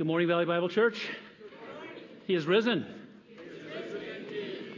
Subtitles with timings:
[0.00, 1.10] Good morning, Valley Bible Church.
[2.26, 2.86] He is risen.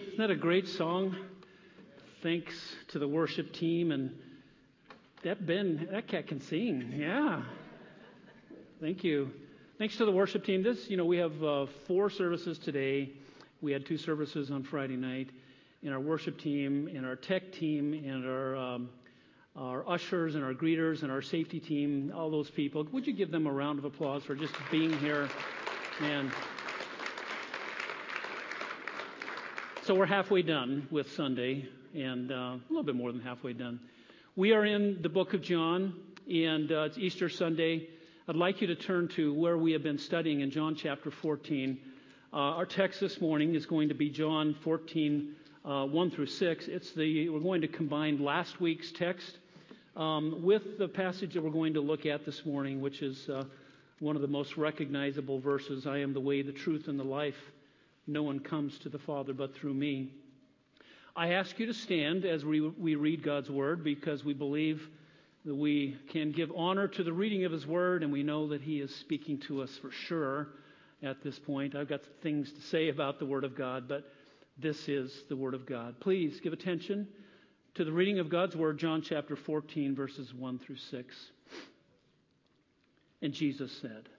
[0.08, 1.15] Isn't that a great song?
[2.25, 2.52] Thanks
[2.88, 4.18] to the worship team and
[5.22, 6.93] that Ben, that cat can sing.
[6.97, 7.43] Yeah.
[8.80, 9.30] Thank you.
[9.79, 10.64] Thanks to the worship team.
[10.64, 13.12] This, you know, we have uh, four services today.
[13.61, 15.30] We had two services on Friday night.
[15.84, 18.89] And our worship team and our tech team and our um,
[19.55, 22.87] our ushers and our greeters and our safety team, all those people.
[22.93, 25.29] Would you give them a round of applause for just being here?
[29.84, 33.79] So we're halfway done with Sunday, and uh, a little bit more than halfway done.
[34.37, 35.95] We are in the book of John,
[36.30, 37.88] and uh, it's Easter Sunday.
[38.27, 41.79] I'd like you to turn to where we have been studying in John chapter 14.
[42.32, 45.34] Uh, our text this morning is going to be John 14,
[45.66, 46.69] uh, 1 through 6.
[46.69, 49.38] It's the we're going to combine last week's text
[49.96, 53.45] um, with the passage that we're going to look at this morning, which is uh,
[54.01, 57.37] one of the most recognizable verses I am the way, the truth, and the life.
[58.07, 60.10] No one comes to the Father but through me.
[61.15, 64.89] I ask you to stand as we, we read God's Word because we believe
[65.45, 68.63] that we can give honor to the reading of His Word and we know that
[68.63, 70.48] He is speaking to us for sure
[71.03, 71.75] at this point.
[71.75, 74.11] I've got things to say about the Word of God, but
[74.59, 76.01] this is the Word of God.
[76.01, 77.07] Please give attention
[77.75, 81.17] to the reading of God's Word, John chapter 14, verses 1 through 6.
[83.23, 84.11] And Jesus said,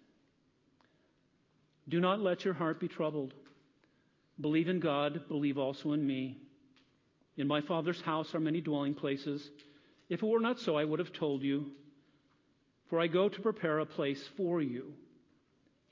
[1.87, 3.35] Do not let your heart be troubled.
[4.41, 6.39] Believe in God, believe also in me.
[7.37, 9.47] In my Father's house are many dwelling places.
[10.09, 11.67] If it were not so, I would have told you.
[12.89, 14.93] For I go to prepare a place for you.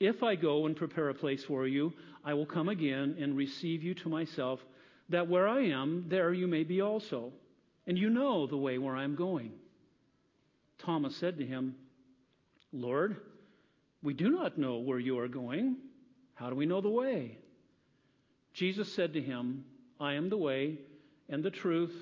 [0.00, 1.92] If I go and prepare a place for you,
[2.24, 4.58] I will come again and receive you to myself,
[5.10, 7.32] that where I am, there you may be also
[7.86, 9.52] and you know the way where I'm going.
[10.78, 11.74] Thomas said to him,
[12.72, 13.16] Lord,
[14.02, 15.76] we do not know where you are going.
[16.34, 17.38] How do we know the way?
[18.52, 19.64] Jesus said to him,
[20.00, 20.78] I am the way
[21.28, 21.94] and the truth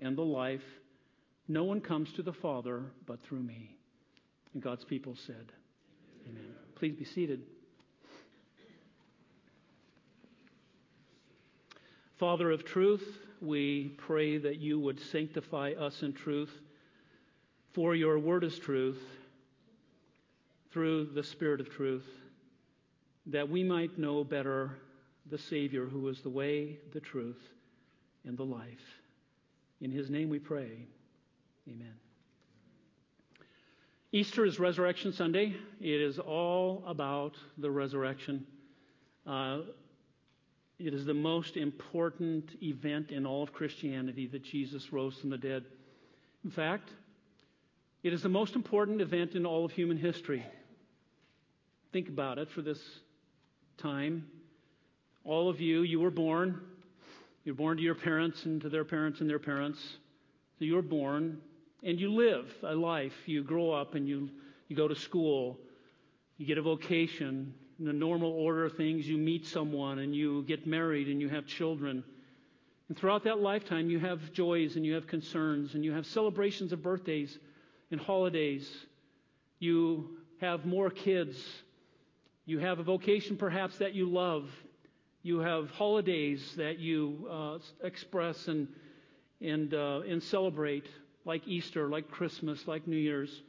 [0.00, 0.64] and the life.
[1.48, 3.76] No one comes to the Father but through me.
[4.54, 5.52] And God's people said,
[6.28, 6.54] Amen.
[6.76, 7.42] Please be seated.
[12.18, 16.50] Father of truth, we pray that you would sanctify us in truth,
[17.72, 19.02] for your word is truth,
[20.70, 22.06] through the Spirit of truth,
[23.26, 24.78] that we might know better
[25.30, 27.40] the Savior who is the way, the truth,
[28.24, 29.00] and the life.
[29.80, 30.86] In his name we pray.
[31.68, 31.94] Amen.
[34.12, 35.56] Easter is Resurrection Sunday.
[35.80, 38.46] It is all about the resurrection.
[39.26, 39.60] Uh,
[40.84, 45.38] it is the most important event in all of Christianity that Jesus rose from the
[45.38, 45.64] dead.
[46.44, 46.90] In fact,
[48.02, 50.44] it is the most important event in all of human history.
[51.92, 52.80] Think about it for this
[53.78, 54.26] time.
[55.24, 56.60] All of you, you were born.
[57.44, 59.78] You're born to your parents and to their parents and their parents.
[60.58, 61.40] So you're born
[61.84, 63.14] and you live a life.
[63.26, 64.30] You grow up and you,
[64.66, 65.60] you go to school.
[66.38, 67.54] You get a vocation
[67.84, 71.46] the normal order of things, you meet someone and you get married and you have
[71.46, 72.04] children.
[72.88, 76.72] And throughout that lifetime, you have joys and you have concerns and you have celebrations
[76.72, 77.38] of birthdays
[77.90, 78.70] and holidays.
[79.58, 81.36] You have more kids.
[82.44, 84.50] You have a vocation perhaps that you love.
[85.22, 88.68] You have holidays that you uh, express and,
[89.40, 90.86] and, uh, and celebrate,
[91.24, 93.42] like Easter, like Christmas, like New Year's.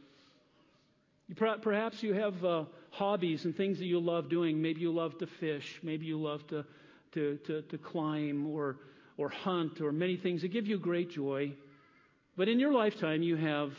[1.35, 4.61] Perhaps you have uh, hobbies and things that you love doing.
[4.61, 5.79] Maybe you love to fish.
[5.81, 6.66] Maybe you love to,
[7.13, 8.78] to, to, to climb or,
[9.17, 11.53] or hunt or many things that give you great joy.
[12.35, 13.72] But in your lifetime, you have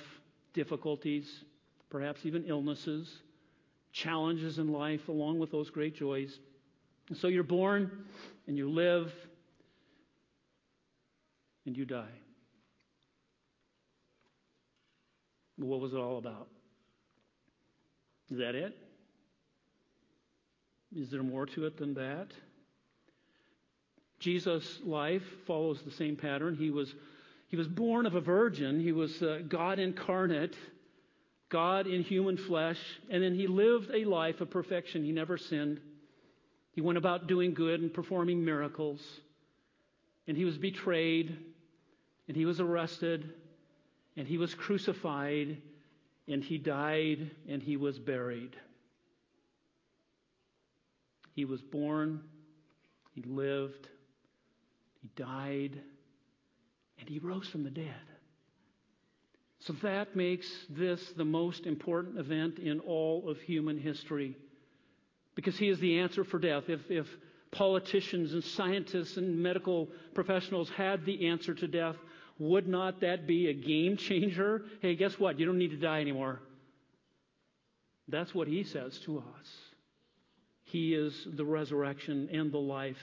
[0.55, 1.29] difficulties,
[1.91, 3.09] perhaps even illnesses,
[3.93, 6.39] challenges in life along with those great joys.
[7.09, 7.91] And so you're born
[8.47, 9.13] and you live
[11.67, 12.07] and you die.
[15.57, 16.49] What was it all about?
[18.31, 18.77] Is that it?
[20.97, 22.29] Is there more to it than that?
[24.21, 26.57] Jesus' life follows the same pattern.
[26.57, 26.95] He was,
[27.49, 30.57] he was born of a virgin, he was uh, God incarnate,
[31.51, 32.79] God in human flesh,
[33.11, 35.05] and then he lived a life of perfection.
[35.05, 35.81] He never sinned.
[36.73, 39.01] He went about doing good and performing miracles.
[40.27, 41.37] And he was betrayed,
[42.27, 43.31] and he was arrested,
[44.17, 45.59] and he was crucified,
[46.29, 48.57] and he died, and he was buried.
[51.35, 52.21] He was born,
[53.13, 53.89] he lived,
[55.03, 55.81] he died,
[56.99, 57.95] and he rose from the dead.
[59.61, 64.37] So that makes this the most important event in all of human history.
[65.35, 66.65] because he is the answer for death.
[66.69, 67.07] If, if
[67.51, 71.97] politicians and scientists and medical professionals had the answer to death,
[72.39, 74.63] would not that be a game changer?
[74.81, 75.39] Hey, guess what?
[75.39, 76.41] You don't need to die anymore.
[78.09, 79.49] That's what he says to us.
[80.65, 83.03] He is the resurrection and the life.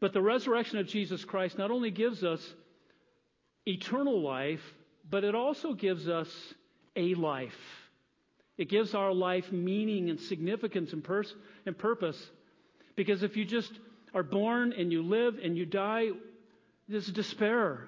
[0.00, 2.42] But the resurrection of Jesus Christ not only gives us
[3.66, 4.62] eternal life,
[5.08, 6.28] but it also gives us
[6.96, 7.56] a life.
[8.58, 11.34] It gives our life meaning and significance and, pers-
[11.64, 12.30] and purpose.
[12.96, 13.72] Because if you just
[14.14, 16.10] are born and you live and you die,
[16.90, 17.86] there's despair.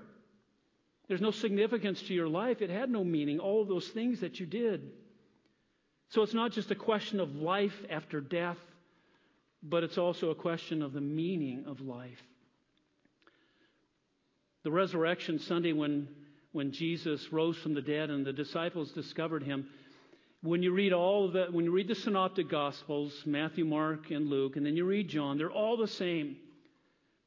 [1.09, 2.63] There's no significance to your life.
[2.63, 4.93] It had no meaning, all those things that you did.
[6.11, 8.59] So it's not just a question of life after death,
[9.63, 12.23] but it's also a question of the meaning of life.
[14.63, 16.07] The resurrection Sunday, when,
[16.53, 19.67] when Jesus rose from the dead and the disciples discovered him,
[20.43, 24.29] when you read all of the, when you read the synoptic gospels, Matthew, Mark, and
[24.29, 26.37] Luke, and then you read John, they're all the same.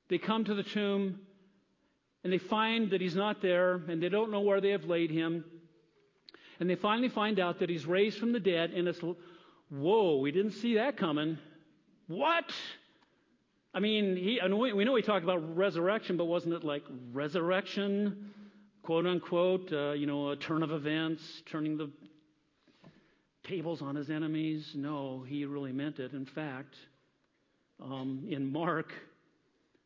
[0.10, 1.20] They come to the tomb
[2.26, 5.12] and they find that he's not there and they don't know where they have laid
[5.12, 5.46] him.
[6.60, 9.00] And they finally find out that he's raised from the dead and it's,
[9.70, 11.38] whoa, we didn't see that coming.
[12.08, 12.52] What?
[13.76, 16.82] I mean, he, we know he talked about resurrection, but wasn't it like
[17.14, 18.32] resurrection,
[18.82, 21.92] quote unquote, uh, you know, a turn of events, turning the
[23.44, 24.72] tables on his enemies?
[24.74, 26.14] No, he really meant it.
[26.14, 26.74] In fact,
[27.80, 28.94] um, in Mark,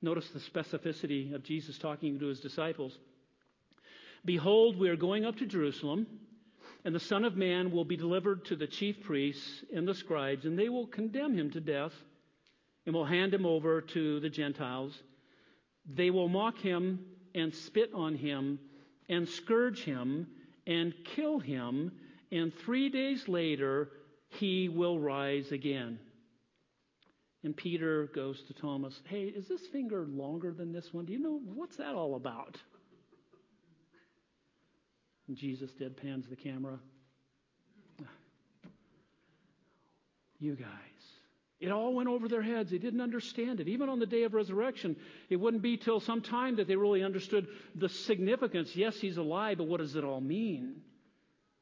[0.02, 2.98] notice the specificity of Jesus talking to his disciples.
[4.26, 6.08] Behold, we are going up to Jerusalem,
[6.86, 10.46] and the Son of Man will be delivered to the chief priests and the scribes,
[10.46, 11.94] and they will condemn him to death
[12.86, 14.98] and will hand him over to the Gentiles.
[15.86, 17.06] They will mock him
[17.36, 18.60] and spit on him
[19.08, 20.28] and scourge him
[20.68, 21.92] and kill him,
[22.32, 23.90] and three days later
[24.30, 26.00] he will rise again.
[27.44, 31.06] And Peter goes to Thomas, Hey, is this finger longer than this one?
[31.06, 32.58] Do you know what's that all about?
[35.28, 36.80] And Jesus deadpans the camera.
[40.42, 40.68] You guys.
[41.60, 42.72] It all went over their heads.
[42.72, 43.68] They didn't understand it.
[43.68, 44.96] Even on the day of resurrection,
[45.30, 48.76] it wouldn't be till some time that they really understood the significance.
[48.76, 50.78] Yes, he's alive, but what does it all mean?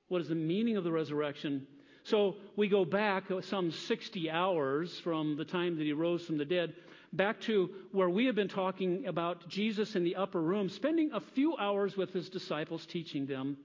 [0.08, 1.66] What is the meaning of the resurrection?
[2.08, 6.46] So we go back some 60 hours from the time that he rose from the
[6.46, 6.74] dead,
[7.12, 11.20] back to where we have been talking about Jesus in the upper room, spending a
[11.20, 13.58] few hours with his disciples teaching them.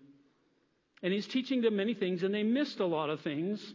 [1.04, 3.74] And he's teaching them many things, and they missed a lot of things.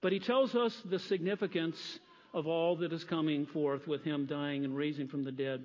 [0.00, 1.98] But he tells us the significance
[2.32, 5.64] of all that is coming forth with him dying and raising from the dead.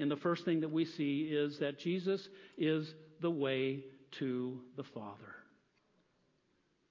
[0.00, 3.84] And the first thing that we see is that Jesus is the way
[4.18, 5.39] to the Father.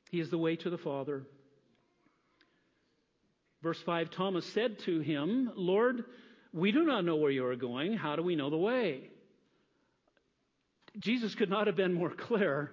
[0.10, 1.24] He is the way to the Father.
[3.62, 6.06] Verse 5 Thomas said to him, Lord,
[6.54, 7.94] we do not know where you are going.
[7.94, 9.10] How do we know the way?
[10.98, 12.72] Jesus could not have been more clear.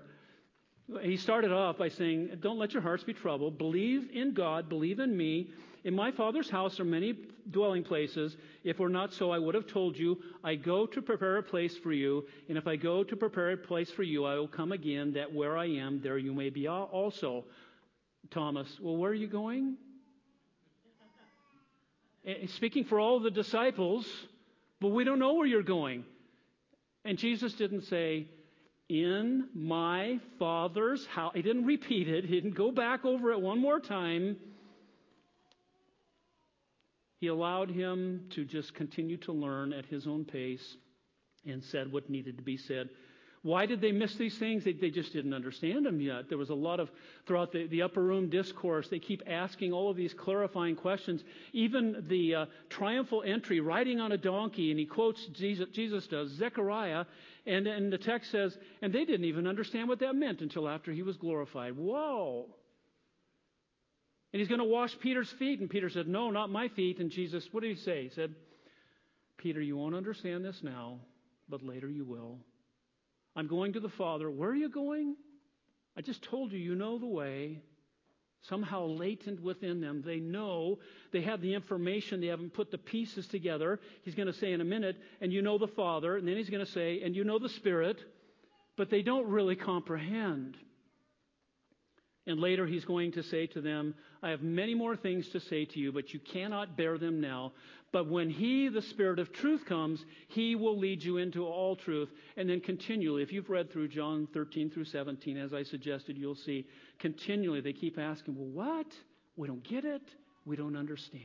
[1.02, 3.58] He started off by saying, Don't let your hearts be troubled.
[3.58, 5.50] Believe in God, believe in me.
[5.84, 7.14] In my Father's house are many
[7.50, 8.36] dwelling places.
[8.64, 11.76] If were not so, I would have told you, I go to prepare a place
[11.76, 12.24] for you.
[12.48, 15.32] And if I go to prepare a place for you, I will come again, that
[15.32, 17.44] where I am, there you may be also.
[18.30, 19.76] Thomas, well, where are you going?
[22.26, 24.06] Eh, speaking for all the disciples,
[24.80, 26.04] but we don't know where you're going.
[27.04, 28.26] And Jesus didn't say,
[28.88, 31.32] in my Father's house.
[31.34, 34.36] He didn't repeat it, he didn't go back over it one more time.
[37.26, 40.76] He allowed him to just continue to learn at his own pace
[41.44, 42.88] and said what needed to be said.
[43.42, 44.62] Why did they miss these things?
[44.62, 46.28] They, they, just didn't understand them yet.
[46.28, 46.88] There was a lot of,
[47.26, 51.24] throughout the, the upper room discourse, they keep asking all of these clarifying questions.
[51.52, 56.30] Even the uh, triumphal entry, riding on a donkey, and he quotes, Jesus, Jesus does,
[56.30, 57.06] Zechariah,
[57.44, 60.92] and, and the text says, and they didn't even understand what that meant until after
[60.92, 61.76] he was glorified.
[61.76, 62.46] Whoa.
[64.36, 65.60] And he's going to wash Peter's feet.
[65.60, 66.98] And Peter said, No, not my feet.
[66.98, 68.02] And Jesus, what did he say?
[68.02, 68.34] He said,
[69.38, 70.98] Peter, you won't understand this now,
[71.48, 72.36] but later you will.
[73.34, 74.30] I'm going to the Father.
[74.30, 75.16] Where are you going?
[75.96, 77.62] I just told you, you know the way.
[78.42, 80.80] Somehow latent within them, they know,
[81.14, 83.80] they have the information, they haven't put the pieces together.
[84.02, 86.50] He's going to say in a minute, and you know the Father, and then he's
[86.50, 88.04] going to say, and you know the Spirit,
[88.76, 90.58] but they don't really comprehend.
[92.26, 95.64] And later he's going to say to them, I have many more things to say
[95.66, 97.52] to you, but you cannot bear them now.
[97.92, 102.10] But when he, the Spirit of truth, comes, he will lead you into all truth.
[102.36, 106.34] And then continually, if you've read through John 13 through 17, as I suggested, you'll
[106.34, 106.66] see
[106.98, 108.86] continually they keep asking, Well, what?
[109.36, 110.02] We don't get it.
[110.44, 111.22] We don't understand.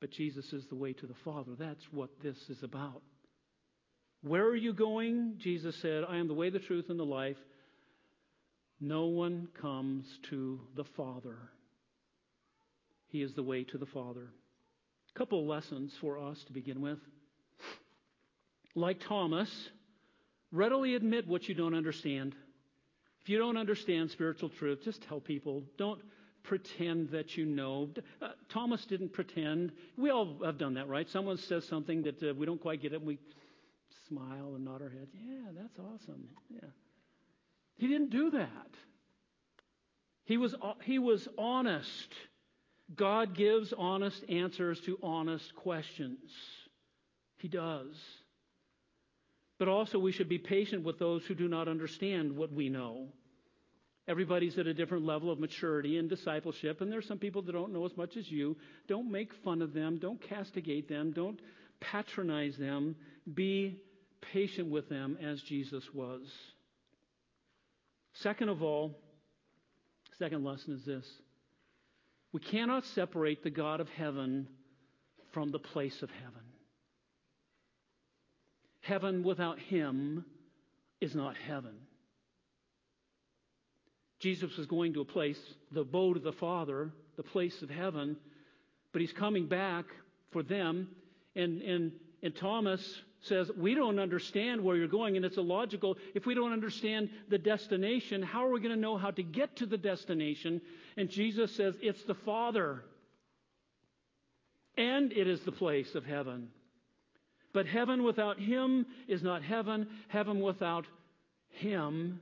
[0.00, 1.52] But Jesus is the way to the Father.
[1.58, 3.02] That's what this is about.
[4.26, 5.34] Where are you going?
[5.38, 7.36] Jesus said, I am the way, the truth, and the life.
[8.80, 11.36] No one comes to the Father.
[13.06, 14.32] He is the way to the Father.
[15.14, 16.98] A couple lessons for us to begin with.
[18.74, 19.48] Like Thomas,
[20.50, 22.34] readily admit what you don't understand.
[23.22, 25.62] If you don't understand spiritual truth, just tell people.
[25.78, 26.00] Don't
[26.42, 27.90] pretend that you know.
[28.20, 29.70] Uh, Thomas didn't pretend.
[29.96, 31.08] We all have done that, right?
[31.08, 33.20] Someone says something that uh, we don't quite get it, and we
[34.08, 35.10] smile and nod our heads.
[35.14, 36.28] Yeah, that's awesome.
[36.50, 36.68] Yeah.
[37.76, 38.70] He didn't do that.
[40.24, 42.08] He was, he was honest.
[42.94, 46.18] God gives honest answers to honest questions.
[47.38, 47.94] He does.
[49.58, 53.08] But also, we should be patient with those who do not understand what we know.
[54.08, 57.72] Everybody's at a different level of maturity and discipleship, and there's some people that don't
[57.72, 58.56] know as much as you.
[58.86, 59.98] Don't make fun of them.
[59.98, 61.10] Don't castigate them.
[61.10, 61.40] Don't
[61.80, 62.94] patronize them.
[63.34, 63.80] Be
[64.20, 66.22] patient with them as Jesus was.
[68.14, 68.98] Second of all,
[70.18, 71.06] second lesson is this
[72.32, 74.48] we cannot separate the God of heaven
[75.32, 76.42] from the place of heaven.
[78.80, 80.24] Heaven without Him
[81.00, 81.74] is not heaven.
[84.18, 85.38] Jesus was going to a place,
[85.72, 88.16] the abode of the Father, the place of heaven,
[88.92, 89.84] but He's coming back
[90.30, 90.88] for them.
[91.34, 91.92] And, and,
[92.22, 95.98] and Thomas says, We don't understand where you're going, and it's illogical.
[96.14, 99.56] If we don't understand the destination, how are we going to know how to get
[99.56, 100.60] to the destination?
[100.96, 102.82] And Jesus says, It's the Father,
[104.76, 106.48] and it is the place of heaven.
[107.52, 109.88] But heaven without Him is not heaven.
[110.08, 110.86] Heaven without
[111.48, 112.20] Him,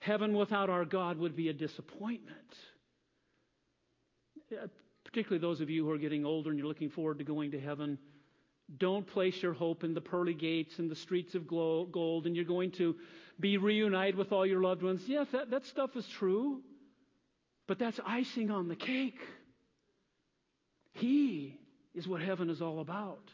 [0.00, 2.56] heaven without our God would be a disappointment.
[5.04, 7.60] Particularly those of you who are getting older and you're looking forward to going to
[7.60, 7.98] heaven
[8.76, 12.44] don't place your hope in the pearly gates and the streets of gold, and you're
[12.44, 12.94] going to
[13.40, 15.02] be reunited with all your loved ones.
[15.06, 16.60] Yes, that, that stuff is true,
[17.66, 19.18] but that's icing on the cake.
[20.92, 21.56] He
[21.94, 23.30] is what heaven is all about.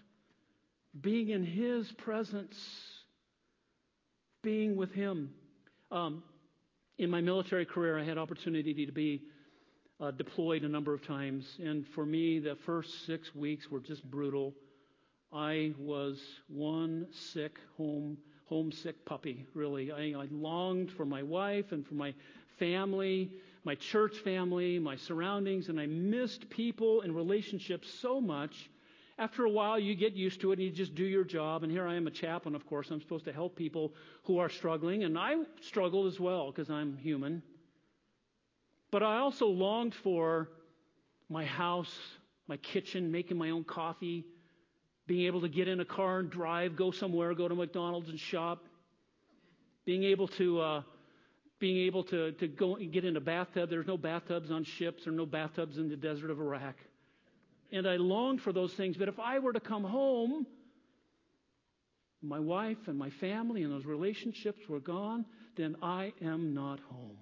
[1.01, 2.57] Being in His presence,
[4.43, 5.31] being with Him.
[5.91, 6.23] Um,
[6.97, 9.23] in my military career, I had opportunity to be
[10.01, 14.09] uh, deployed a number of times, and for me, the first six weeks were just
[14.09, 14.55] brutal.
[15.35, 19.91] I was one sick home homesick puppy, really.
[19.91, 22.15] I, I, longed for my wife and for my
[22.59, 23.33] family,
[23.65, 28.71] my church family, my surroundings, and I missed people and relationships so much.
[29.19, 31.63] After a while, you get used to it and you just do your job.
[31.63, 32.91] And here I am, a chaplain, of course.
[32.91, 36.97] I'm supposed to help people who are struggling, and I struggled as well because I'm
[36.99, 37.43] human.
[38.91, 40.51] But I also longed for
[41.29, 41.97] my house,
[42.47, 44.25] my kitchen, making my own coffee,
[45.07, 48.19] being able to get in a car and drive, go somewhere, go to McDonald's and
[48.19, 48.65] shop,
[49.85, 50.83] being able to uh,
[51.59, 53.71] being able to, to go and get in a bathtub.
[53.71, 56.75] There's no bathtubs on ships or no bathtubs in the desert of Iraq.
[57.73, 58.97] And I longed for those things.
[58.97, 60.47] But if I were to come home,
[62.23, 65.25] my wife and my family and those relationships were gone,
[65.57, 67.17] then I am not home.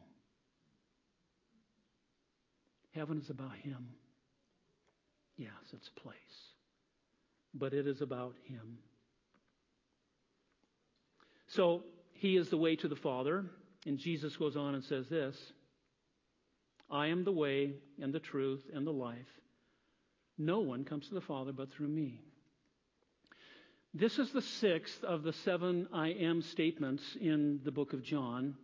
[2.95, 3.89] Heaven is about Him.
[5.37, 6.52] Yes, it's a place
[7.55, 8.79] but it is about Him.
[11.49, 13.45] So, He is the way to the Father,
[13.87, 15.37] and Jesus goes on and says this
[16.91, 19.41] I am the way and the truth and the life.
[20.39, 22.21] No one comes to the Father but through me.
[23.95, 28.55] This is the sixth of the seven I am statements in the book of John.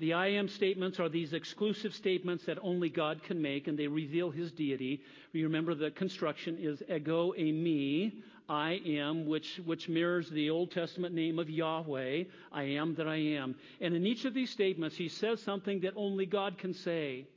[0.00, 3.86] The I am statements are these exclusive statements that only God can make, and they
[3.86, 5.02] reveal his deity.
[5.32, 11.14] You remember the construction is ego eimi, I am, which, which mirrors the Old Testament
[11.14, 13.54] name of Yahweh, I am that I am.
[13.80, 17.28] And in each of these statements, he says something that only God can say.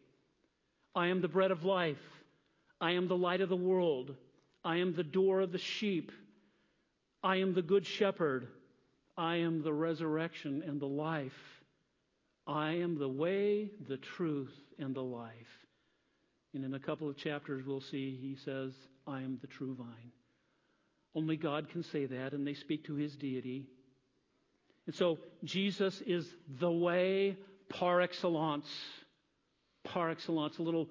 [0.96, 2.02] I am the bread of life.
[2.80, 4.16] I am the light of the world.
[4.64, 6.14] I am the door of the sheep.
[7.22, 8.48] I am the good shepherd.
[9.18, 11.34] I am the resurrection and the life.
[12.46, 15.32] I am the way, the truth, and the life.
[16.54, 18.74] And in a couple of chapters, we'll see he says,
[19.08, 20.12] I am the true vine.
[21.16, 23.66] Only God can say that, and they speak to his deity.
[24.86, 26.28] And so Jesus is
[26.60, 27.38] the way
[27.70, 28.68] par excellence.
[29.84, 30.58] Par excellence.
[30.58, 30.90] A little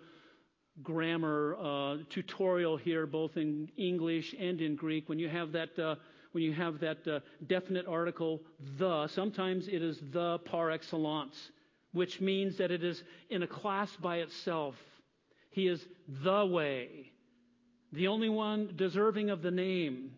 [0.82, 5.08] grammar uh, tutorial here, both in English and in Greek.
[5.08, 5.96] When you have that, uh,
[6.32, 8.40] when you have that uh, definite article,
[8.78, 11.36] the, sometimes it is the par excellence,
[11.92, 14.74] which means that it is in a class by itself.
[15.50, 15.86] He is
[16.24, 17.12] the way,
[17.92, 20.12] the only one deserving of the name.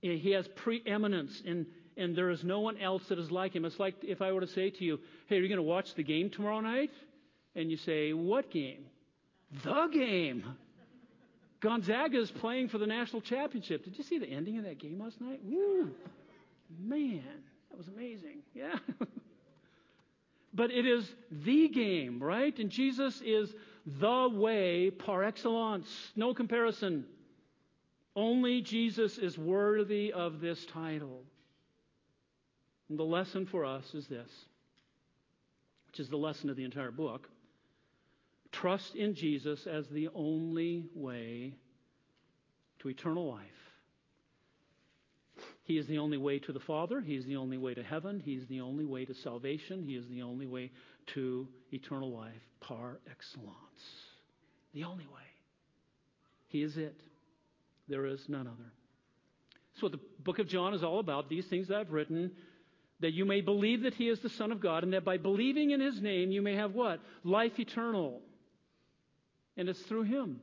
[0.00, 1.66] He has preeminence, and,
[1.98, 3.66] and there is no one else that is like him.
[3.66, 5.94] It's like if I were to say to you, Hey, are you going to watch
[5.94, 6.90] the game tomorrow night?
[7.54, 8.86] And you say, What game?
[9.62, 10.44] The game.
[11.60, 13.84] Gonzaga is playing for the national championship.
[13.84, 15.40] Did you see the ending of that game last night?
[15.44, 15.90] Woo!
[16.78, 17.22] Man,
[17.70, 18.38] that was amazing.
[18.54, 18.78] Yeah.
[20.54, 22.56] but it is the game, right?
[22.58, 23.52] And Jesus is
[23.86, 26.12] the way par excellence.
[26.16, 27.04] No comparison.
[28.16, 31.22] Only Jesus is worthy of this title.
[32.88, 34.30] And the lesson for us is this,
[35.86, 37.28] which is the lesson of the entire book.
[38.52, 41.54] Trust in Jesus as the only way
[42.80, 43.46] to eternal life.
[45.64, 47.00] He is the only way to the Father.
[47.00, 48.20] He is the only way to heaven.
[48.20, 49.84] He is the only way to salvation.
[49.84, 50.72] He is the only way
[51.14, 53.54] to eternal life par excellence.
[54.74, 55.22] The only way.
[56.48, 57.00] He is it.
[57.88, 58.72] There is none other.
[59.74, 62.32] So, what the book of John is all about, these things that I've written,
[63.00, 65.70] that you may believe that he is the Son of God, and that by believing
[65.70, 67.00] in his name you may have what?
[67.24, 68.20] Life eternal.
[69.56, 70.40] And it's through him.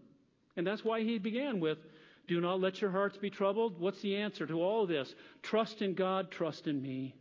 [0.55, 1.77] And that's why he began with,
[2.27, 3.79] Do not let your hearts be troubled.
[3.79, 5.13] What's the answer to all this?
[5.43, 7.15] Trust in God, trust in me.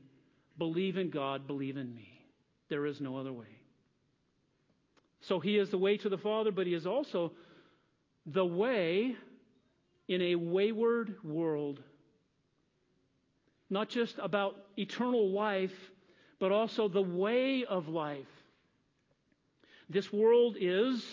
[0.59, 2.09] Believe in God, believe in me.
[2.69, 3.47] There is no other way.
[5.21, 7.33] So he is the way to the Father, but he is also
[8.27, 9.17] the way
[10.09, 11.83] in a wayward world.
[13.69, 15.75] Not just about eternal life,
[16.39, 18.27] but also the way of life.
[19.89, 21.05] This world is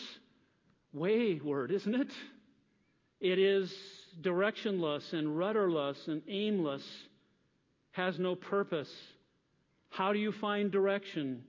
[0.94, 2.12] wayward, isn't it?
[3.20, 3.74] It is
[4.22, 6.84] directionless and rudderless and aimless,
[7.92, 8.92] has no purpose.
[9.90, 11.44] How do you find direction?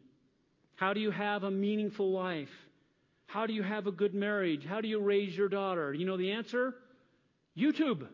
[0.77, 2.51] How do you have a meaningful life?
[3.27, 4.65] How do you have a good marriage?
[4.65, 5.93] How do you raise your daughter?
[5.93, 6.75] You know the answer?
[7.57, 8.07] YouTube.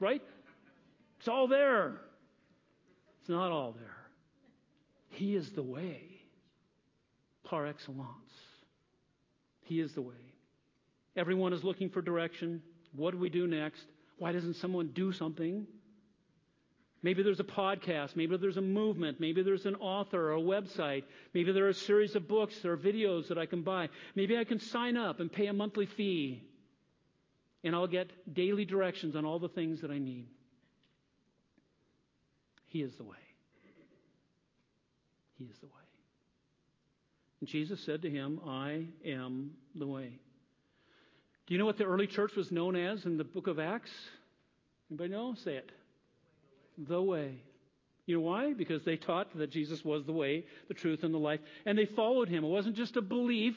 [0.00, 0.22] Right?
[1.18, 1.94] It's all there.
[3.20, 3.96] It's not all there.
[5.10, 6.02] He is the way
[7.44, 8.08] par excellence.
[9.62, 10.14] He is the way.
[11.16, 12.62] Everyone is looking for direction.
[12.94, 13.84] What do we do next?
[14.18, 15.66] Why doesn't someone do something?
[17.02, 18.14] Maybe there's a podcast.
[18.14, 19.18] Maybe there's a movement.
[19.18, 21.04] Maybe there's an author or a website.
[21.34, 23.88] Maybe there are a series of books or videos that I can buy.
[24.14, 26.42] Maybe I can sign up and pay a monthly fee
[27.64, 30.26] and I'll get daily directions on all the things that I need.
[32.66, 33.16] He is the way.
[35.38, 35.81] He is the way.
[37.42, 40.12] And Jesus said to him, I am the way.
[41.44, 43.90] Do you know what the early church was known as in the book of Acts?
[44.88, 45.34] Anybody know?
[45.34, 45.72] Say it.
[46.78, 47.42] The way.
[48.06, 48.52] You know why?
[48.52, 51.40] Because they taught that Jesus was the way, the truth, and the life.
[51.66, 52.44] And they followed him.
[52.44, 53.56] It wasn't just a belief,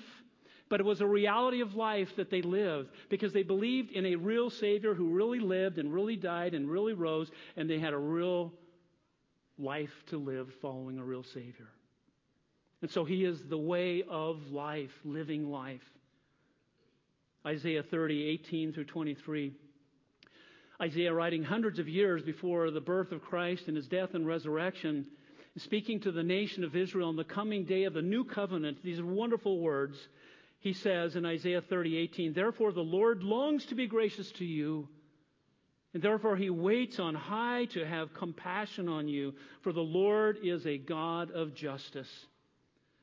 [0.67, 4.15] but it was a reality of life that they lived because they believed in a
[4.15, 7.99] real Savior who really lived and really died and really rose, and they had a
[7.99, 8.51] real
[9.59, 11.67] life to live following a real Savior.
[12.85, 15.81] And so He is the way of life, living life.
[17.43, 19.53] Isaiah 30, 18 through 23.
[20.79, 25.07] Isaiah, writing hundreds of years before the birth of Christ and his death and resurrection,
[25.57, 29.01] speaking to the nation of Israel on the coming day of the new covenant, these
[29.01, 29.97] wonderful words
[30.59, 34.87] he says in Isaiah 30, 18, Therefore the Lord longs to be gracious to you,
[35.95, 40.67] and therefore he waits on high to have compassion on you, for the Lord is
[40.67, 42.27] a God of justice.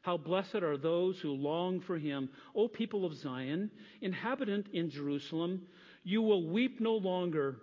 [0.03, 2.29] How blessed are those who long for him.
[2.55, 5.63] O people of Zion, inhabitant in Jerusalem,
[6.03, 7.57] you will weep no longer.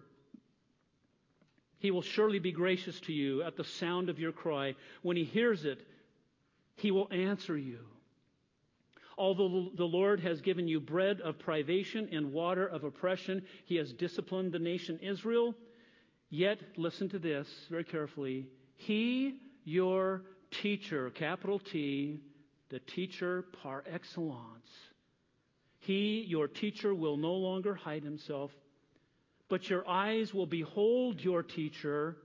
[1.80, 4.75] He will surely be gracious to you at the sound of your cry.
[5.02, 5.86] When he hears it,
[6.75, 7.80] he will answer you.
[9.17, 13.91] Although the Lord has given you bread of privation and water of oppression, he has
[13.91, 15.54] disciplined the nation Israel.
[16.30, 18.47] Yet, listen to this very carefully.
[18.78, 20.21] He, your
[20.52, 22.21] teacher, capital T,
[22.69, 24.69] the teacher par excellence.
[25.79, 28.51] He, your teacher, will no longer hide himself,
[29.47, 32.17] but your eyes will behold your teacher.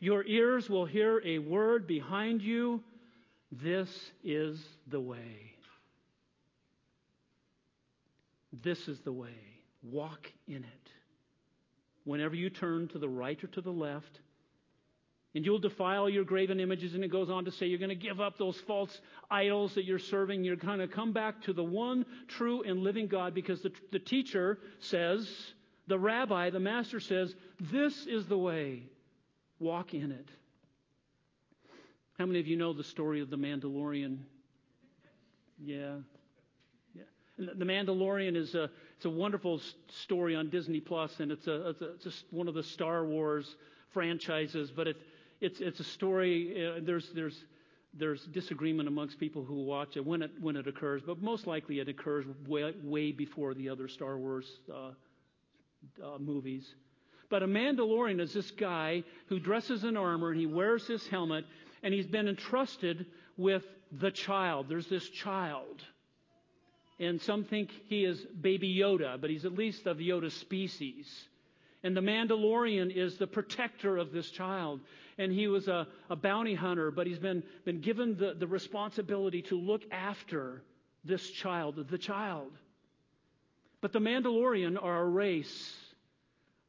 [0.00, 2.82] Your ears will hear a word behind you.
[3.52, 3.88] This
[4.24, 5.54] is the way.
[8.62, 9.36] This is the way.
[9.82, 10.90] Walk in it.
[12.04, 14.20] Whenever you turn to the right or to the left,
[15.34, 16.94] And you'll defile your graven images.
[16.94, 19.84] And it goes on to say you're going to give up those false idols that
[19.84, 20.44] you're serving.
[20.44, 23.98] You're going to come back to the one true and living God because the, the
[23.98, 25.26] teacher says,
[25.86, 28.82] the rabbi, the master says, this is the way.
[29.58, 30.28] Walk in it.
[32.18, 34.18] How many of you know the story of the Mandalorian?
[35.58, 35.96] Yeah.
[36.94, 37.02] yeah.
[37.38, 39.60] the Mandalorian is a, it's a wonderful
[40.02, 43.56] story on Disney Plus, and it's, a, it's, a, it's one of the Star Wars
[43.92, 44.96] franchises, but it,
[45.42, 46.66] it's, it's a story.
[46.66, 47.44] Uh, there's, there's,
[47.92, 51.80] there's disagreement amongst people who watch it when it, when it occurs, but most likely
[51.80, 54.92] it occurs way, way before the other Star Wars uh,
[56.02, 56.74] uh, movies.
[57.28, 61.44] But a Mandalorian is this guy who dresses in armor and he wears this helmet
[61.82, 64.66] and he's been entrusted with the child.
[64.68, 65.82] There's this child.
[67.00, 71.08] And some think he is baby Yoda, but he's at least of Yoda species.
[71.84, 74.80] And the Mandalorian is the protector of this child.
[75.18, 79.42] And he was a, a bounty hunter, but he's been, been given the, the responsibility
[79.42, 80.62] to look after
[81.04, 82.52] this child, the child.
[83.80, 85.74] But the Mandalorian are a race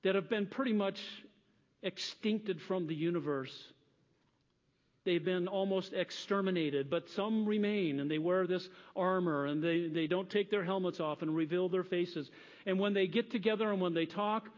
[0.04, 1.00] that have been pretty much
[1.84, 3.54] extincted from the universe.
[5.06, 10.08] They've been almost exterminated, but some remain and they wear this armor and they, they
[10.08, 12.32] don't take their helmets off and reveal their faces.
[12.66, 14.50] And when they get together and when they talk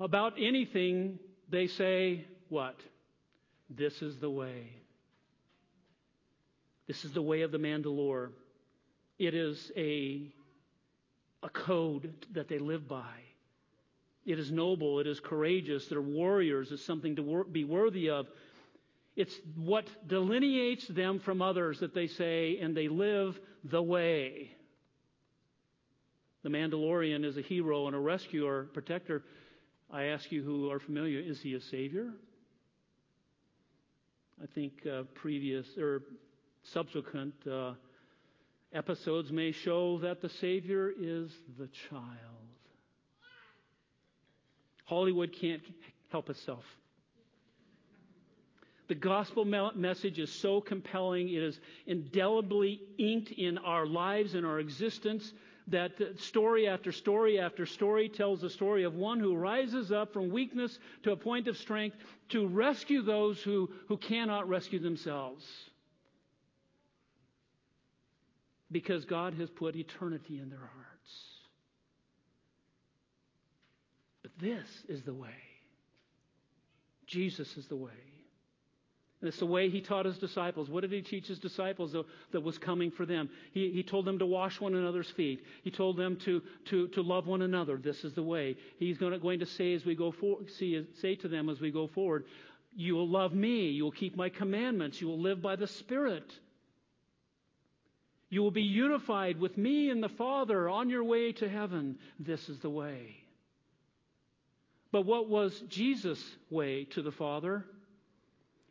[0.00, 2.76] about anything, they say, What?
[3.68, 4.70] This is the way.
[6.88, 8.30] This is the way of the Mandalore.
[9.16, 10.34] It is a,
[11.42, 13.14] a code that they live by.
[14.26, 18.26] It is noble, it is courageous, they're warriors, it's something to be worthy of.
[19.16, 24.50] It's what delineates them from others that they say, and they live the way.
[26.42, 29.22] The Mandalorian is a hero and a rescuer, protector.
[29.92, 32.10] I ask you who are familiar, is he a savior?
[34.42, 36.02] I think uh, previous or
[36.62, 37.72] subsequent uh,
[38.72, 42.04] episodes may show that the Savior is the child.
[44.84, 45.62] Hollywood can't
[46.10, 46.64] help itself.
[48.88, 54.58] The gospel message is so compelling, it is indelibly inked in our lives and our
[54.58, 55.32] existence
[55.70, 60.30] that story after story after story tells the story of one who rises up from
[60.30, 61.96] weakness to a point of strength
[62.30, 65.44] to rescue those who, who cannot rescue themselves.
[68.72, 70.70] Because God has put eternity in their hearts.
[74.22, 75.30] But this is the way.
[77.06, 77.90] Jesus is the way.
[79.20, 80.70] And it's the way he taught his disciples.
[80.70, 81.94] What did he teach his disciples
[82.32, 83.28] that, was coming for them?
[83.52, 85.44] He, he told them to wash one another's feet.
[85.62, 87.76] He told them to, to, to love one another.
[87.76, 88.56] This is the way.
[88.78, 91.60] He's going to, going to say as we go for, see, say to them as
[91.60, 92.24] we go forward,
[92.74, 93.68] you will love me.
[93.68, 95.02] You will keep my commandments.
[95.02, 96.32] You will live by the Spirit.
[98.30, 101.98] You will be unified with me and the Father on your way to heaven.
[102.18, 103.16] This is the way.
[104.92, 107.66] But what was Jesus' way to the Father?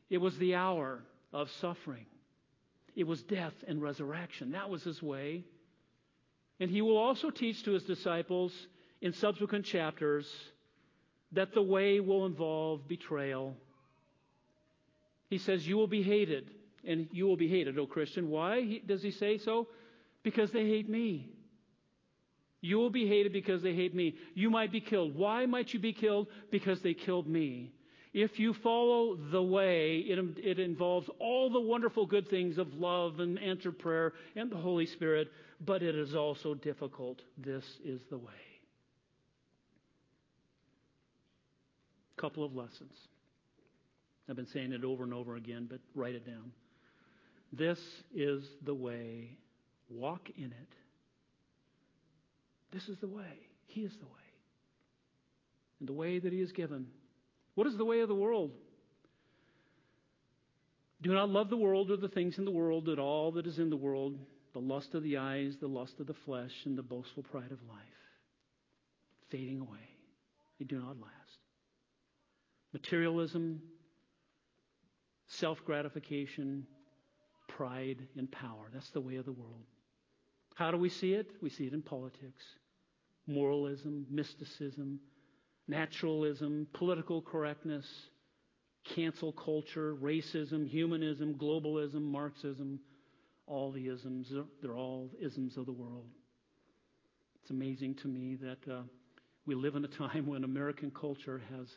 [0.10, 2.06] It was the hour of suffering.
[2.96, 4.52] It was death and resurrection.
[4.52, 5.44] That was his way.
[6.60, 8.52] And he will also teach to his disciples
[9.02, 10.28] in subsequent chapters
[11.32, 13.56] that the way will involve betrayal.
[15.30, 16.50] He says, You will be hated,
[16.84, 18.30] and you will be hated, O Christian.
[18.30, 19.68] Why does he say so?
[20.24, 21.30] Because they hate me.
[22.62, 24.16] You will be hated because they hate me.
[24.34, 25.16] You might be killed.
[25.16, 26.28] Why might you be killed?
[26.52, 27.72] Because they killed me.
[28.14, 32.74] If you follow the way, it, um, it involves all the wonderful good things of
[32.74, 35.32] love and answered prayer and the Holy Spirit,
[35.64, 37.22] but it is also difficult.
[37.38, 38.34] This is the way.
[42.18, 42.94] Couple of lessons.
[44.28, 46.52] I've been saying it over and over again, but write it down.
[47.54, 47.80] This
[48.14, 49.38] is the way.
[49.90, 50.74] Walk in it.
[52.72, 53.48] This is the way.
[53.68, 54.12] He is the way.
[55.80, 56.88] And the way that He has given
[57.56, 58.52] what is the way of the world?
[61.02, 63.60] Do not love the world or the things in the world, at all that is
[63.60, 64.18] in the world,
[64.54, 67.60] the lust of the eyes, the lust of the flesh, and the boastful pride of
[67.70, 67.80] life.
[69.30, 69.90] Fading away.
[70.60, 71.14] They do not last.
[72.74, 73.62] Materialism,
[75.28, 76.68] self gratification,
[77.48, 78.70] pride, and power.
[78.74, 79.64] That's the way of the world.
[80.56, 81.32] How do we see it?
[81.42, 82.44] We see it in politics,
[83.26, 85.00] moralism, mysticism,
[85.70, 87.86] naturalism, political correctness,
[88.96, 92.80] cancel culture, racism, humanism, globalism, Marxism,
[93.46, 94.32] all the isms.
[94.62, 96.08] They're all isms of the world.
[97.42, 98.82] It's amazing to me that uh,
[99.46, 101.68] we live in a time when American culture has,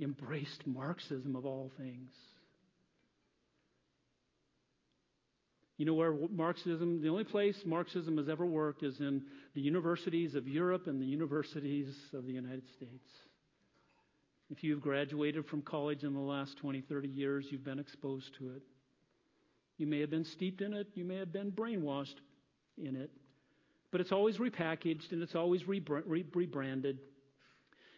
[0.00, 2.10] embraced Marxism of all things.
[5.76, 9.22] You know where Marxism, the only place Marxism has ever worked is in
[9.54, 13.08] the universities of Europe and the universities of the United States.
[14.50, 18.50] If you've graduated from college in the last 20, 30 years, you've been exposed to
[18.50, 18.62] it.
[19.76, 22.16] You may have been steeped in it, you may have been brainwashed
[22.82, 23.10] in it,
[23.90, 26.98] but it's always repackaged and it's always rebranded.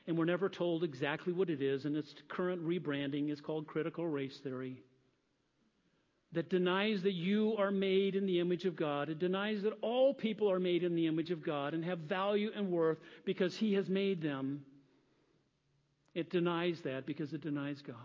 [0.06, 4.06] And we're never told exactly what it is, and its current rebranding is called critical
[4.06, 4.82] race theory
[6.32, 9.08] that denies that you are made in the image of God.
[9.08, 12.50] It denies that all people are made in the image of God and have value
[12.54, 14.64] and worth because He has made them.
[16.14, 17.96] It denies that because it denies God.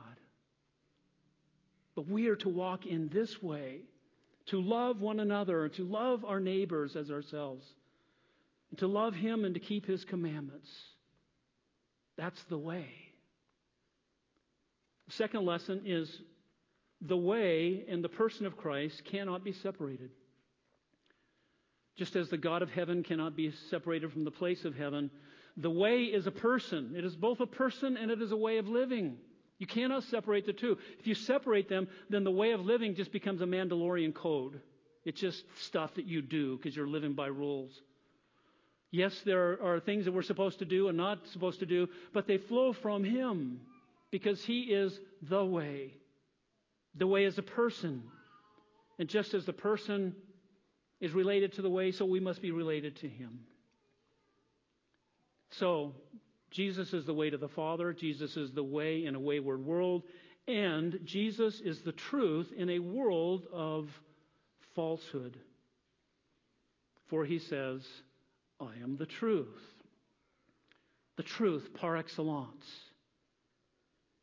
[1.96, 3.82] But we are to walk in this way,
[4.48, 7.65] to love one another, to love our neighbors as ourselves,
[8.70, 10.70] and to love Him and to keep His commandments.
[12.18, 12.89] That's the way.
[15.10, 16.22] Second lesson is
[17.02, 20.10] the way and the person of Christ cannot be separated.
[21.96, 25.10] Just as the God of heaven cannot be separated from the place of heaven,
[25.58, 26.94] the way is a person.
[26.98, 29.18] It is both a person and it is a way of living.
[29.58, 30.78] You cannot separate the two.
[31.00, 34.60] If you separate them, then the way of living just becomes a Mandalorian code.
[35.06, 37.72] It's just stuff that you do because you're living by rules.
[38.91, 42.28] Yes, there are things that we're supposed to do and not supposed to do, but
[42.28, 43.62] they flow from Him
[44.12, 45.94] because He is the way.
[46.96, 48.04] The way is a person.
[49.00, 50.15] And just as the person
[51.02, 53.39] is related to the way, so we must be related to him.
[55.60, 55.94] So,
[56.52, 60.04] Jesus is the way to the Father, Jesus is the way in a wayward world,
[60.48, 63.89] and Jesus is the truth in a world of
[64.74, 65.38] falsehood.
[67.08, 67.86] For he says,
[68.60, 69.48] I am the truth.
[71.18, 72.65] The truth par excellence.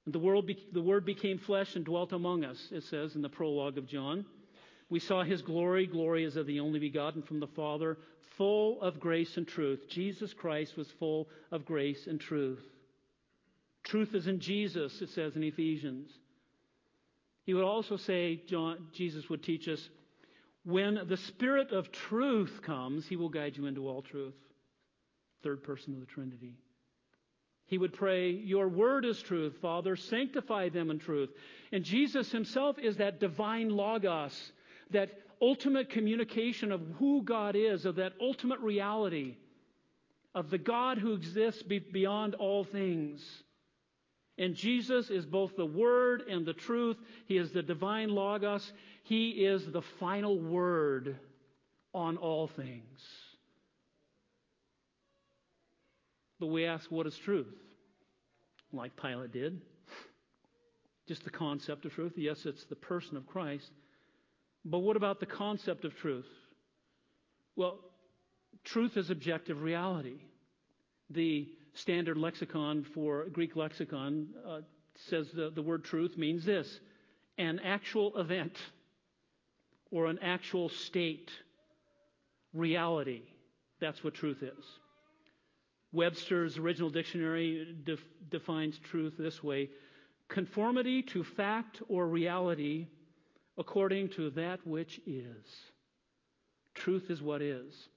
[0.07, 3.29] The, world be, the Word became flesh and dwelt among us, it says in the
[3.29, 4.27] prologue of John.
[4.93, 5.87] We saw his glory.
[5.87, 7.97] Glory is of the only begotten from the Father,
[8.37, 9.89] full of grace and truth.
[9.89, 12.63] Jesus Christ was full of grace and truth.
[13.85, 16.11] Truth is in Jesus, it says in Ephesians.
[17.45, 19.89] He would also say, John, Jesus would teach us,
[20.67, 24.35] when the Spirit of truth comes, he will guide you into all truth.
[25.43, 26.59] Third person of the Trinity.
[27.65, 29.97] He would pray, Your word is truth, Father.
[29.97, 31.31] Sanctify them in truth.
[31.73, 34.53] And Jesus himself is that divine logos,
[34.93, 39.37] that ultimate communication of who God is, of that ultimate reality,
[40.35, 43.23] of the God who exists beyond all things.
[44.39, 46.97] And Jesus is both the Word and the truth.
[47.27, 48.73] He is the divine Logos.
[49.03, 51.19] He is the final word
[51.93, 53.01] on all things.
[56.41, 57.53] But we ask, what is truth?
[58.73, 59.61] Like Pilate did.
[61.07, 62.15] Just the concept of truth.
[62.17, 63.71] Yes, it's the person of Christ.
[64.65, 66.29] But what about the concept of truth?
[67.57, 67.79] Well,
[68.65, 70.21] truth is objective reality.
[71.11, 74.61] The standard lexicon for Greek lexicon uh,
[75.09, 76.81] says the, the word truth means this
[77.39, 78.57] an actual event
[79.91, 81.31] or an actual state,
[82.55, 83.23] reality.
[83.81, 84.65] That's what truth is.
[85.93, 89.69] Webster's original dictionary def- defines truth this way
[90.29, 92.87] conformity to fact or reality
[93.59, 95.47] according to that which is.
[96.75, 97.89] Truth is what is.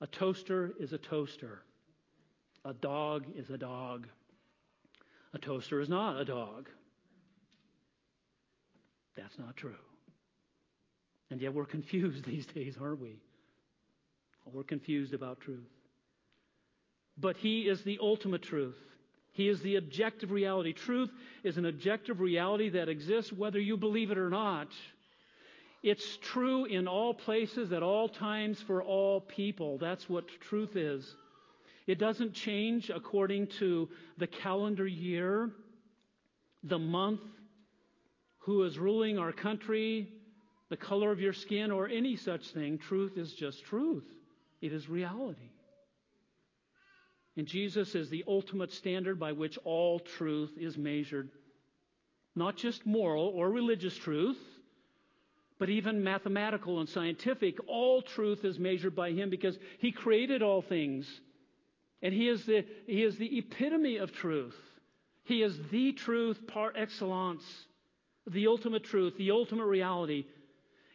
[0.00, 1.62] A toaster is a toaster.
[2.64, 4.06] A dog is a dog.
[5.34, 6.68] A toaster is not a dog.
[9.16, 9.74] That's not true.
[11.30, 13.16] And yet we're confused these days, aren't we?
[14.52, 15.70] We're confused about truth.
[17.16, 18.78] But He is the ultimate truth.
[19.32, 20.72] He is the objective reality.
[20.72, 21.10] Truth
[21.42, 24.68] is an objective reality that exists whether you believe it or not.
[25.82, 29.78] It's true in all places, at all times, for all people.
[29.78, 31.16] That's what truth is.
[31.86, 35.50] It doesn't change according to the calendar year,
[36.62, 37.22] the month,
[38.38, 40.08] who is ruling our country,
[40.68, 42.78] the color of your skin, or any such thing.
[42.78, 44.04] Truth is just truth,
[44.60, 45.51] it is reality.
[47.36, 51.30] And Jesus is the ultimate standard by which all truth is measured.
[52.34, 54.38] Not just moral or religious truth,
[55.58, 57.56] but even mathematical and scientific.
[57.66, 61.20] All truth is measured by Him because He created all things.
[62.02, 64.56] And He is the, he is the epitome of truth.
[65.24, 67.44] He is the truth par excellence,
[68.26, 70.26] the ultimate truth, the ultimate reality.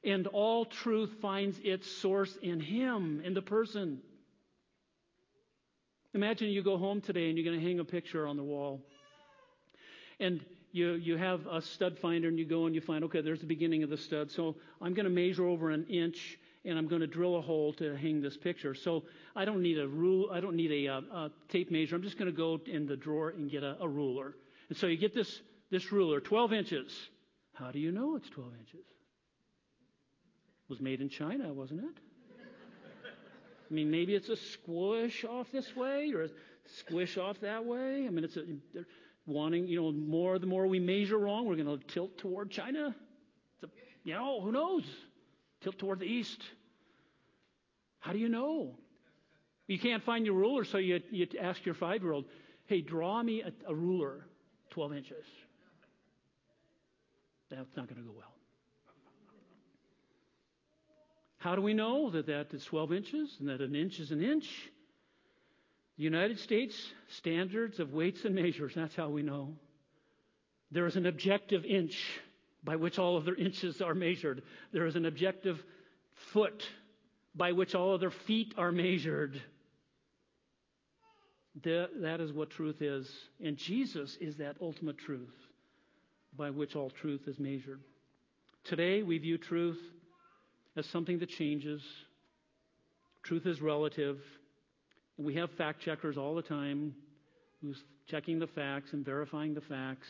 [0.03, 4.01] And all truth finds its source in Him, in the person.
[6.17, 8.81] Imagine you go home today and you're going to hang a picture on the wall.
[10.19, 13.39] And you, you have a stud finder and you go and you find, okay, there's
[13.39, 14.31] the beginning of the stud.
[14.31, 17.71] So I'm going to measure over an inch and I'm going to drill a hole
[17.73, 18.73] to hang this picture.
[18.73, 19.03] So
[19.35, 20.29] I don't need a rule.
[20.31, 21.95] I don't need a, a, a tape measure.
[21.95, 24.33] I'm just going to go in the drawer and get a, a ruler.
[24.69, 27.09] And so you get this this ruler, 12 inches.
[27.53, 28.79] How do you know it's 12 inches?
[28.79, 32.06] It was made in China, wasn't it?
[33.69, 36.29] I mean, maybe it's a squish off this way or a
[36.79, 38.05] squish off that way.
[38.07, 38.43] I mean, it's a,
[39.25, 42.95] wanting, you know, more the more we measure wrong, we're going to tilt toward China.
[43.63, 43.67] A,
[44.03, 44.83] you know, who knows?
[45.61, 46.41] Tilt toward the east.
[47.99, 48.75] How do you know?
[49.67, 52.25] You can't find your ruler, so you, you ask your five year old,
[52.67, 54.25] hey, draw me a, a ruler
[54.69, 55.25] 12 inches.
[57.49, 58.36] That's not going to go well.
[61.47, 64.21] How do we know that that is 12 inches and that an inch is an
[64.21, 64.49] inch?
[65.95, 66.75] The United States
[67.07, 69.53] standards of weights and measures, that's how we know.
[70.71, 72.05] There is an objective inch
[72.65, 74.43] by which all of their inches are measured.
[74.73, 75.63] There is an objective
[76.33, 76.67] foot
[77.33, 79.41] by which all of their feet are measured.
[81.63, 83.09] that is what truth is.
[83.41, 85.47] And Jesus is that ultimate truth
[86.35, 87.79] by which all truth is measured.
[88.65, 89.79] Today, we view truth
[90.77, 91.81] as something that changes.
[93.23, 94.19] Truth is relative.
[95.17, 96.93] We have fact checkers all the time
[97.61, 100.07] who's checking the facts and verifying the facts.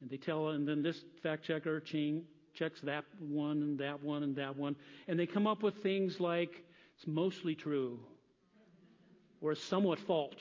[0.00, 4.24] And they tell, and then this fact checker chain checks that one and that one
[4.24, 4.74] and that one.
[5.06, 6.50] And they come up with things like
[6.96, 8.00] it's mostly true
[9.40, 10.34] or somewhat false.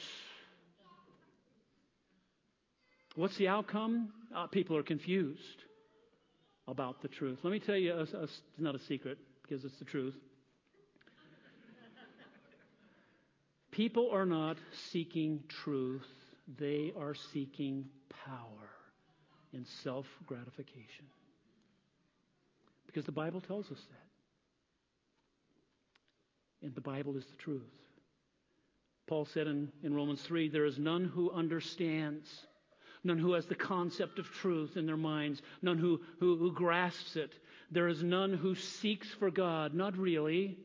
[3.15, 4.09] What's the outcome?
[4.35, 5.63] Uh, people are confused
[6.67, 7.39] about the truth.
[7.43, 10.15] Let me tell you, it's not a secret because it's the truth.
[13.71, 14.57] People are not
[14.91, 16.07] seeking truth,
[16.57, 17.85] they are seeking
[18.25, 18.69] power
[19.53, 21.05] and self gratification.
[22.87, 24.07] Because the Bible tells us that.
[26.65, 27.61] And the Bible is the truth.
[29.05, 32.47] Paul said in, in Romans 3 there is none who understands
[33.03, 37.15] none who has the concept of truth in their minds, none who, who, who grasps
[37.15, 37.33] it.
[37.71, 40.57] There is none who seeks for God, not really,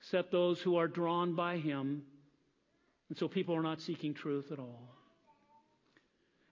[0.00, 2.02] except those who are drawn by Him.
[3.08, 4.88] And so people are not seeking truth at all.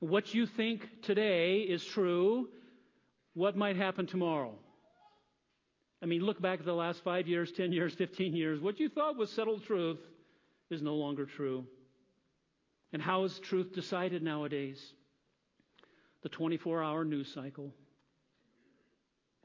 [0.00, 2.48] What you think today is true,
[3.34, 4.54] what might happen tomorrow?
[6.02, 8.60] I mean, look back at the last five years, 10 years, 15 years.
[8.60, 10.00] What you thought was settled truth
[10.68, 11.64] is no longer true.
[12.92, 14.92] And how is truth decided nowadays?
[16.22, 17.72] The 24 hour news cycle.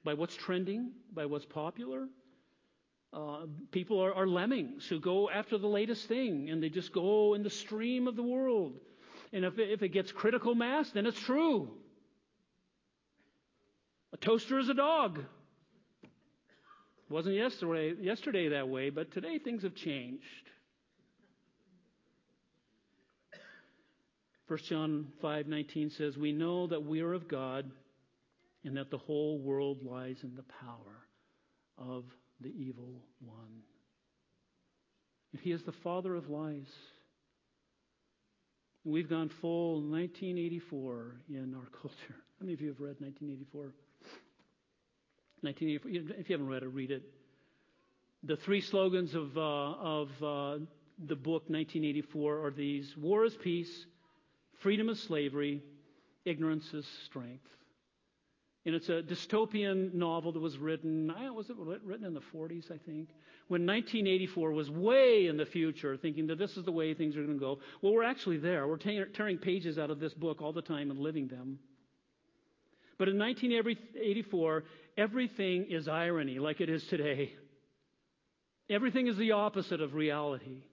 [0.10, 2.08] By what's trending, by what's popular.
[3.14, 7.36] Uh, people are, are lemmings who go after the latest thing and they just go
[7.36, 8.74] in the stream of the world.
[9.32, 11.70] And if it, if it gets critical mass, then it's true.
[14.12, 15.20] A toaster is a dog.
[15.20, 16.10] It
[17.12, 20.24] wasn't yesterday, yesterday that way, but today things have changed.
[24.48, 27.72] 1 John 5:19 says, "We know that we are of God
[28.64, 31.06] and that the whole world lies in the power
[31.78, 32.06] of
[32.42, 33.64] the evil one."
[35.32, 36.72] And he is the father of lies.
[38.84, 41.96] And we've gone full 1984 in our culture.
[42.10, 43.74] How many of you have read 1984?
[45.42, 46.20] 1984.
[46.20, 47.04] If you haven't read it, read it.
[48.24, 50.58] The three slogans of, uh, of uh,
[51.08, 53.86] the book 1984 are these War is peace,
[54.62, 55.64] Freedom is slavery,
[56.26, 57.48] ignorance is strength.
[58.66, 62.78] And it's a dystopian novel that was written, was it written in the 40s, I
[62.78, 63.10] think?
[63.48, 67.24] When 1984 was way in the future, thinking that this is the way things are
[67.24, 67.60] going to go.
[67.82, 68.68] Well, we're actually there.
[68.68, 71.60] We're tearing pages out of this book all the time and living them.
[72.98, 74.64] But in 1984,
[74.98, 77.34] everything is irony, like it is today.
[78.70, 80.64] Everything is the opposite of reality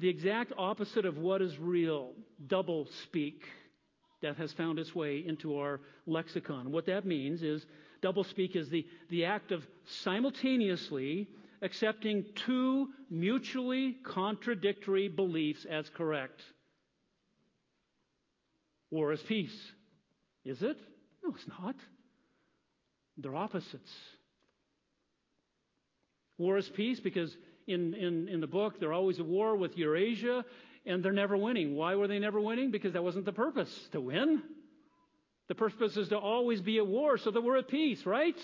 [0.00, 2.12] the exact opposite of what is real,
[2.46, 3.44] double speak,
[4.22, 6.72] that has found its way into our lexicon.
[6.72, 7.64] What that means is
[8.02, 11.28] double speak is the, the act of simultaneously
[11.62, 16.42] accepting two mutually contradictory beliefs as correct.
[18.90, 19.72] War is peace.
[20.44, 20.78] Is it?
[21.22, 21.76] No, it's not.
[23.18, 23.92] They're opposites.
[26.38, 30.44] War is peace because in, in, in the book, they're always at war with Eurasia,
[30.86, 31.76] and they're never winning.
[31.76, 32.70] Why were they never winning?
[32.70, 34.42] Because that wasn't the purpose to win.
[35.48, 38.36] The purpose is to always be at war so that we're at peace, right?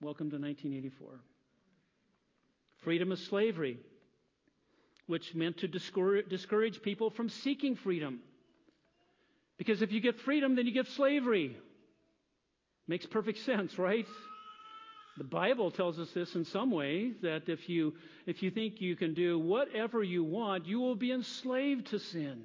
[0.00, 1.08] Welcome to 1984.
[2.82, 3.78] Freedom is slavery,
[5.06, 8.20] which meant to discourage people from seeking freedom.
[9.58, 11.56] Because if you get freedom, then you get slavery.
[12.88, 14.06] Makes perfect sense, right?
[15.16, 17.94] The Bible tells us this in some way that if you,
[18.26, 22.44] if you think you can do whatever you want, you will be enslaved to sin.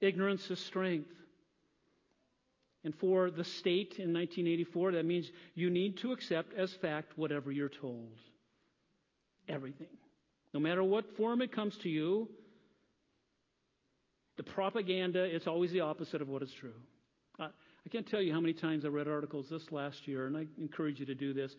[0.00, 1.10] Ignorance is strength.
[2.82, 7.50] And for the state in 1984, that means you need to accept as fact whatever
[7.50, 8.12] you're told.
[9.48, 9.86] Everything.
[10.52, 12.28] No matter what form it comes to you,
[14.36, 16.74] the propaganda, it's always the opposite of what is true.
[17.86, 20.46] I, can't tell you how many times I read articles this last year, and I
[20.58, 21.54] encourage you to do this.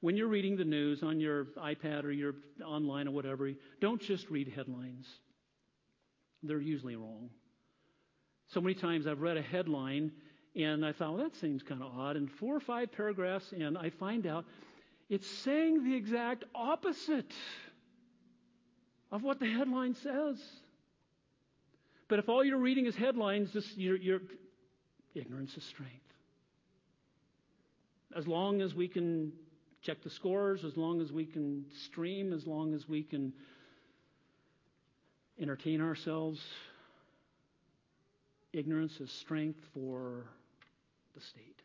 [0.00, 3.50] When you're reading the news on your iPad or your online or whatever,
[3.80, 5.06] don't just read headlines.
[6.42, 7.30] They're usually wrong.
[8.48, 10.12] So many times I've read a headline
[10.56, 12.16] and I thought, well, that seems kind of odd.
[12.16, 14.44] And four or five paragraphs in, I find out
[15.08, 17.32] it's saying the exact opposite
[19.12, 20.40] of what the headline says.
[22.08, 24.20] But if all you're reading is headlines, this, you're, you're,
[25.14, 25.94] ignorance is strength.
[28.16, 29.32] As long as we can
[29.82, 33.32] check the scores, as long as we can stream, as long as we can
[35.40, 36.40] entertain ourselves,
[38.52, 40.24] ignorance is strength for
[41.14, 41.62] the state.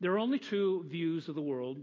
[0.00, 1.78] There are only two views of the world.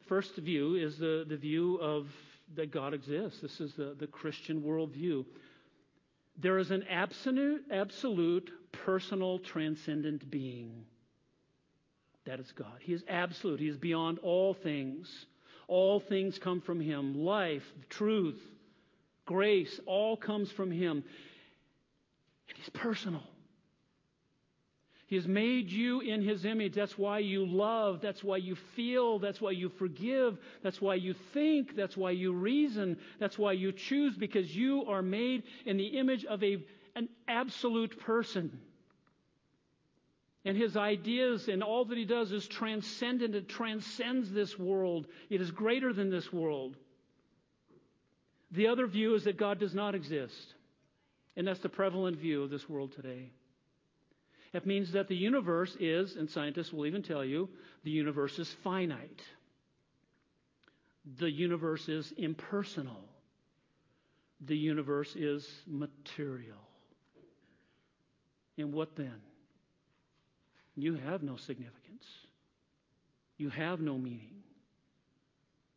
[0.00, 2.06] The first view is the, the view of
[2.54, 3.40] that God exists.
[3.40, 5.24] This is the, the Christian worldview.
[6.38, 10.84] There is an absolute, absolute, personal, transcendent being.
[12.26, 12.78] That is God.
[12.80, 13.60] He is absolute.
[13.60, 15.26] He is beyond all things.
[15.68, 17.14] All things come from Him.
[17.14, 18.40] Life, truth,
[19.24, 21.04] grace, all comes from Him.
[22.48, 23.22] And He's personal.
[25.06, 26.74] He has made you in His image.
[26.74, 28.00] That's why you love.
[28.00, 29.20] That's why you feel.
[29.20, 30.36] That's why you forgive.
[30.62, 31.76] That's why you think.
[31.76, 32.98] That's why you reason.
[33.20, 36.64] That's why you choose, because you are made in the image of a,
[36.96, 38.58] an absolute person.
[40.44, 43.34] And his ideas and all that he does is transcendent.
[43.34, 45.06] It transcends this world.
[45.30, 46.76] It is greater than this world.
[48.52, 50.54] The other view is that God does not exist.
[51.36, 53.30] And that's the prevalent view of this world today.
[54.56, 57.50] It means that the universe is, and scientists will even tell you,
[57.84, 59.20] the universe is finite.
[61.18, 63.04] The universe is impersonal.
[64.46, 66.56] The universe is material.
[68.56, 69.20] And what then?
[70.74, 72.06] You have no significance.
[73.36, 74.42] You have no meaning.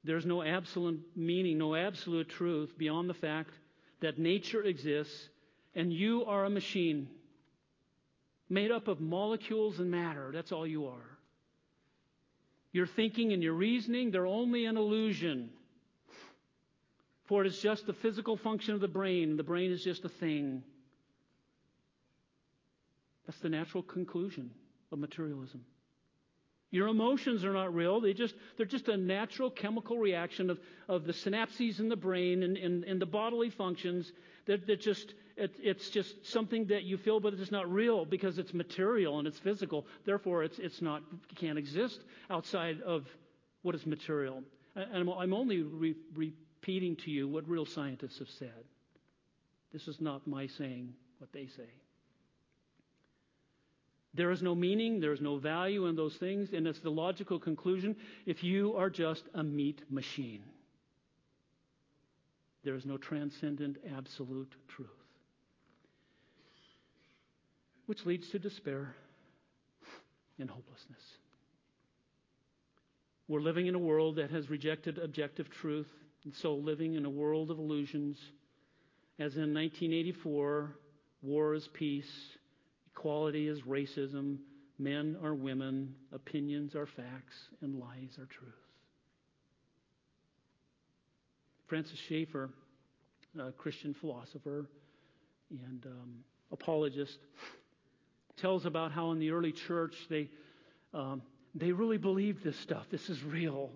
[0.05, 3.51] There's no absolute meaning, no absolute truth beyond the fact
[3.99, 5.27] that nature exists
[5.75, 7.09] and you are a machine
[8.49, 10.31] made up of molecules and matter.
[10.33, 11.17] That's all you are.
[12.71, 15.49] Your thinking and your reasoning, they're only an illusion.
[17.25, 19.37] For it is just the physical function of the brain.
[19.37, 20.63] The brain is just a thing.
[23.25, 24.51] That's the natural conclusion
[24.91, 25.63] of materialism.
[26.71, 27.99] Your emotions are not real.
[27.99, 32.43] They just, they're just a natural chemical reaction of, of the synapses in the brain
[32.43, 34.11] and, and, and the bodily functions
[34.45, 38.37] that, that just it, it's just something that you feel, but it's not real because
[38.37, 39.87] it's material and it's physical.
[40.05, 41.01] Therefore, it's, it's not,
[41.35, 43.07] can't exist outside of
[43.61, 44.43] what is material.
[44.75, 48.63] And I'm only re- repeating to you what real scientists have said.
[49.71, 51.69] This is not my saying what they say.
[54.13, 57.39] There is no meaning, there is no value in those things, and it's the logical
[57.39, 60.43] conclusion if you are just a meat machine.
[62.63, 64.98] There is no transcendent absolute truth
[67.89, 68.93] which leads to despair
[70.37, 71.01] and hopelessness.
[73.27, 75.87] We're living in a world that has rejected objective truth,
[76.23, 78.19] and so living in a world of illusions.
[79.17, 80.75] As in 1984,
[81.23, 82.11] war is peace,
[82.95, 84.37] equality is racism,
[84.77, 88.53] men are women, opinions are facts, and lies are truth.
[91.65, 92.51] Francis Schaeffer,
[93.39, 94.67] a Christian philosopher
[95.49, 96.19] and um,
[96.51, 97.17] apologist,
[98.39, 100.29] tells about how in the early church they,
[100.93, 101.21] um,
[101.55, 102.85] they really believed this stuff.
[102.89, 103.71] This is real.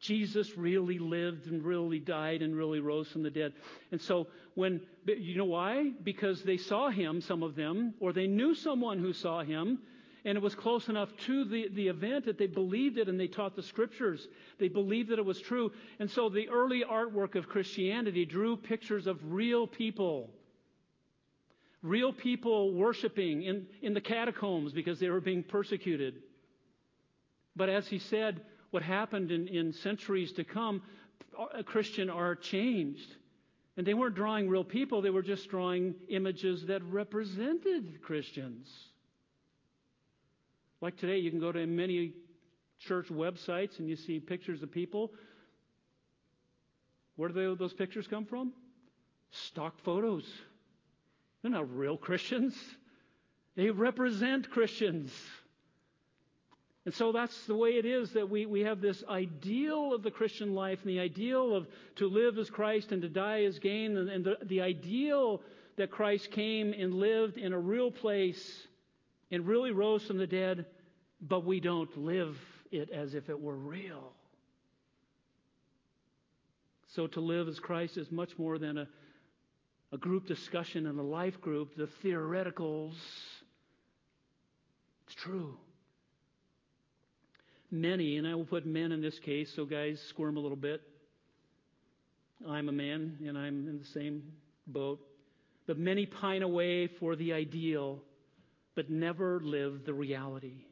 [0.00, 3.52] Jesus really lived and really died and really rose from the dead.
[3.92, 5.92] And so when, you know why?
[6.02, 9.78] Because they saw him, some of them, or they knew someone who saw him,
[10.24, 13.28] and it was close enough to the, the event that they believed it and they
[13.28, 14.26] taught the scriptures.
[14.58, 15.70] They believed that it was true.
[16.00, 20.30] And so the early artwork of Christianity drew pictures of real people
[21.82, 26.22] real people worshiping in, in the catacombs because they were being persecuted.
[27.54, 30.82] But as he said, what happened in, in centuries to come,
[31.64, 33.14] Christian are changed.
[33.76, 38.68] And they weren't drawing real people, they were just drawing images that represented Christians.
[40.80, 42.12] Like today, you can go to many
[42.78, 45.12] church websites and you see pictures of people.
[47.16, 48.52] Where do they, those pictures come from?
[49.30, 50.24] Stock photos.
[51.42, 52.54] They're not real Christians,
[53.56, 55.12] they represent Christians.
[56.84, 60.10] And so that's the way it is that we, we have this ideal of the
[60.10, 61.66] Christian life and the ideal of
[61.96, 65.42] to live as Christ and to die as gain, and, and the, the ideal
[65.76, 68.68] that Christ came and lived in a real place
[69.32, 70.64] and really rose from the dead,
[71.20, 72.38] but we don't live
[72.70, 74.12] it as if it were real.
[76.94, 78.88] So to live as Christ is much more than a,
[79.96, 82.94] a group discussion and a life group, the theoreticals.
[85.06, 85.56] It's true
[87.70, 90.82] many, and I will put men in this case, so guys squirm a little bit.
[92.46, 94.22] I'm a man, and I'm in the same
[94.66, 95.00] boat.
[95.66, 98.02] But many pine away for the ideal,
[98.74, 100.64] but never live the reality.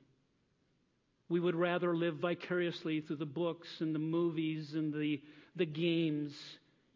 [1.28, 5.20] We would rather live vicariously through the books and the movies and the,
[5.56, 6.32] the games.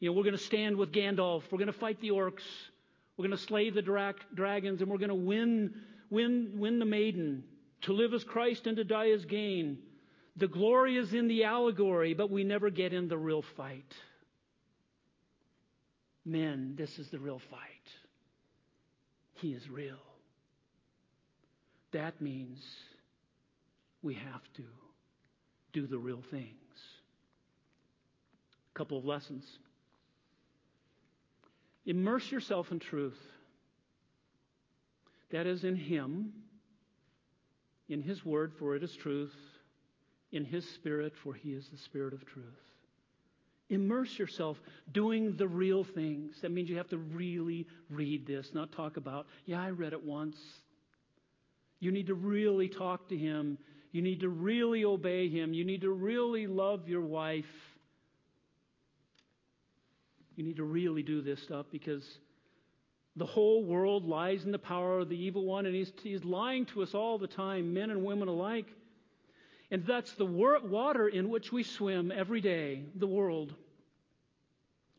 [0.00, 1.42] You know, we're going to stand with Gandalf.
[1.50, 2.44] We're going to fight the orcs.
[3.16, 5.74] We're going to slay the dra- dragons, and we're going to win,
[6.10, 7.44] win, win the maiden.
[7.82, 9.78] To live as Christ and to die as gain.
[10.36, 13.92] The glory is in the allegory, but we never get in the real fight.
[16.24, 17.60] Men, this is the real fight.
[19.34, 19.98] He is real.
[21.92, 22.60] That means
[24.02, 24.62] we have to
[25.72, 26.52] do the real things.
[28.74, 29.44] A couple of lessons.
[31.88, 33.18] Immerse yourself in truth.
[35.32, 36.32] That is in Him,
[37.88, 39.34] in His Word, for it is truth,
[40.30, 42.44] in His Spirit, for He is the Spirit of truth.
[43.70, 44.58] Immerse yourself
[44.92, 46.42] doing the real things.
[46.42, 50.04] That means you have to really read this, not talk about, yeah, I read it
[50.04, 50.36] once.
[51.80, 53.56] You need to really talk to Him.
[53.92, 55.54] You need to really obey Him.
[55.54, 57.46] You need to really love your wife.
[60.38, 62.04] You need to really do this stuff because
[63.16, 66.64] the whole world lies in the power of the evil one, and he's, he's lying
[66.66, 68.68] to us all the time, men and women alike.
[69.72, 73.52] And that's the water in which we swim every day, the world.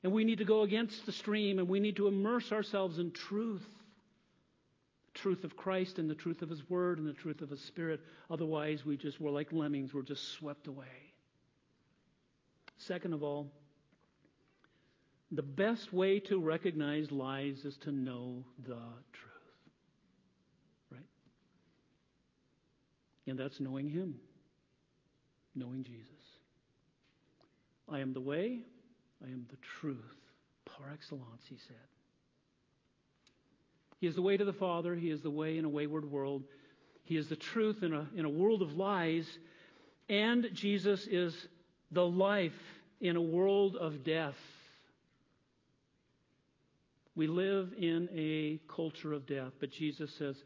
[0.03, 3.11] And we need to go against the stream and we need to immerse ourselves in
[3.11, 3.65] truth
[5.13, 7.61] the truth of Christ and the truth of His Word and the truth of His
[7.61, 8.01] Spirit.
[8.29, 10.85] Otherwise, we just, we're like lemmings, we're just swept away.
[12.77, 13.51] Second of all,
[15.31, 18.79] the best way to recognize lies is to know the
[19.13, 19.59] truth.
[20.91, 21.01] Right?
[23.27, 24.15] And that's knowing Him
[25.59, 26.05] knowing Jesus.
[27.91, 28.59] I am the way,
[29.23, 29.97] I am the truth,
[30.65, 31.75] par excellence, he said.
[33.99, 36.43] He is the way to the Father, he is the way in a wayward world,
[37.03, 39.27] he is the truth in a, in a world of lies,
[40.07, 41.47] and Jesus is
[41.91, 42.57] the life
[43.01, 44.37] in a world of death.
[47.15, 50.43] We live in a culture of death, but Jesus says,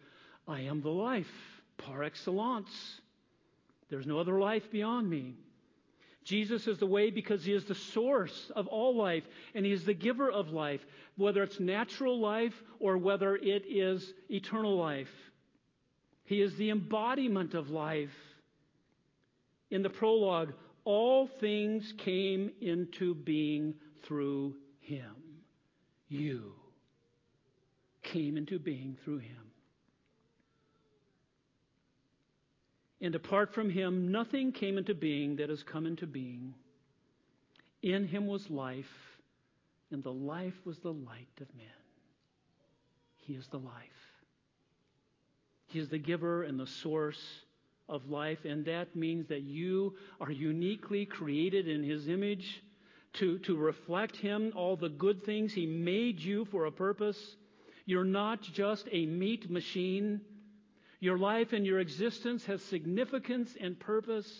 [0.47, 1.31] I am the life,
[1.77, 3.01] par excellence.
[3.89, 5.35] There's no other life beyond me.
[6.23, 9.83] Jesus is the way because he is the source of all life and he is
[9.83, 10.85] the giver of life,
[11.17, 15.11] whether it's natural life or whether it is eternal life.
[16.23, 18.15] He is the embodiment of life.
[19.69, 20.53] In the prologue,
[20.85, 25.22] all things came into being through him.
[26.13, 26.53] You
[28.03, 29.51] came into being through him.
[33.01, 36.53] And apart from him, nothing came into being that has come into being.
[37.81, 38.85] In him was life,
[39.91, 41.65] and the life was the light of men.
[43.17, 43.73] He is the life.
[45.65, 47.21] He is the giver and the source
[47.89, 52.61] of life, and that means that you are uniquely created in his image
[53.13, 55.53] to, to reflect him, all the good things.
[55.53, 57.35] He made you for a purpose.
[57.85, 60.21] You're not just a meat machine.
[60.99, 64.31] Your life and your existence has significance and purpose.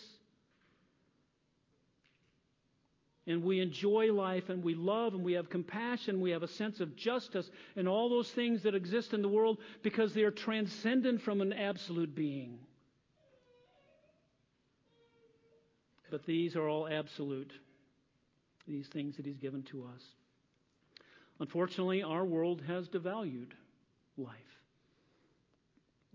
[3.26, 6.82] And we enjoy life and we love and we have compassion, we have a sense
[6.82, 11.22] of justice and all those things that exist in the world because they are transcendent
[11.22, 12.60] from an absolute being.
[16.12, 17.52] But these are all absolute,
[18.68, 20.02] these things that He's given to us.
[21.40, 23.52] Unfortunately, our world has devalued
[24.18, 24.54] life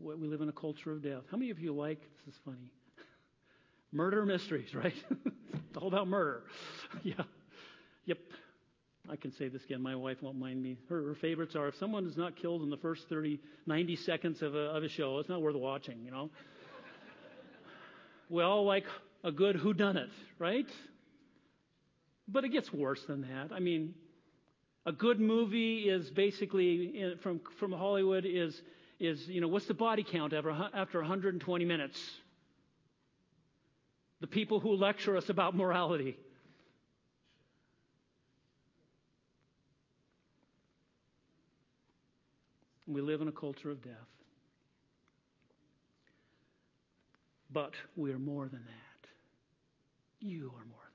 [0.00, 1.22] we live in a culture of death.
[1.30, 2.72] How many of you like, this is funny,
[3.92, 4.94] murder mysteries, right?
[5.10, 6.42] it's all about murder.
[7.02, 7.22] yeah.
[8.06, 8.18] Yep.
[9.10, 9.80] I can say this again.
[9.80, 10.78] My wife won't mind me.
[10.88, 14.42] Her, her favorites are if someone is not killed in the first 30, 90 seconds
[14.42, 16.30] of a, of a show, it's not worth watching, you know.
[18.28, 18.84] we all like
[19.24, 20.66] a good whodunit, right?
[22.28, 23.52] But it gets worse than that.
[23.52, 23.94] I mean,
[24.84, 28.60] a good movie is basically from from Hollywood is
[29.00, 32.00] is you know what's the body count after after 120 minutes?
[34.20, 36.16] The people who lecture us about morality.
[42.86, 43.92] We live in a culture of death.
[47.50, 49.08] But we are more than that.
[50.20, 50.87] You are more.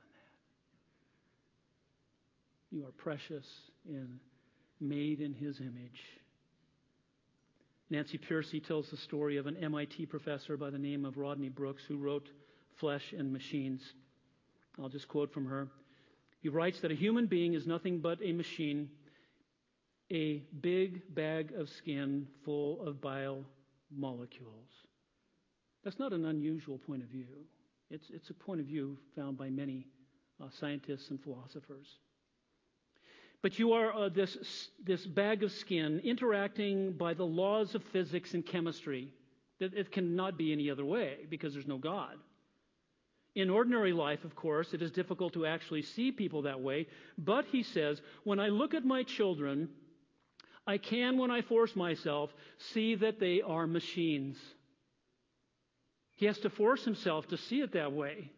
[2.74, 3.46] You are precious
[3.88, 4.20] and
[4.82, 6.02] made in His image.
[7.92, 11.84] Nancy Pearcey tells the story of an MIT professor by the name of Rodney Brooks
[11.88, 12.28] who wrote
[12.80, 13.82] Flesh and Machines.
[14.82, 15.68] I'll just quote from her.
[16.42, 18.90] He writes that a human being is nothing but a machine
[20.12, 23.46] a big bag of skin full of biomolecules.
[25.84, 27.46] That's not an unusual point of view.
[27.90, 29.86] It's, it's a point of view found by many
[30.42, 31.88] uh, scientists and philosophers.
[33.44, 38.34] But you are uh, this, this bag of skin interacting by the laws of physics
[38.34, 39.10] and chemistry.
[39.60, 42.16] It cannot be any other way because there's no God.
[43.36, 46.88] In ordinary life, of course, it is difficult to actually see people that way.
[47.18, 49.70] But he says, when I look at my children,
[50.66, 52.30] I can, when I force myself,
[52.74, 54.38] see that they are machines.
[56.16, 58.32] He has to force himself to see it that way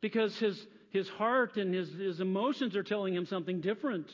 [0.00, 4.10] because his, his heart and his, his emotions are telling him something different.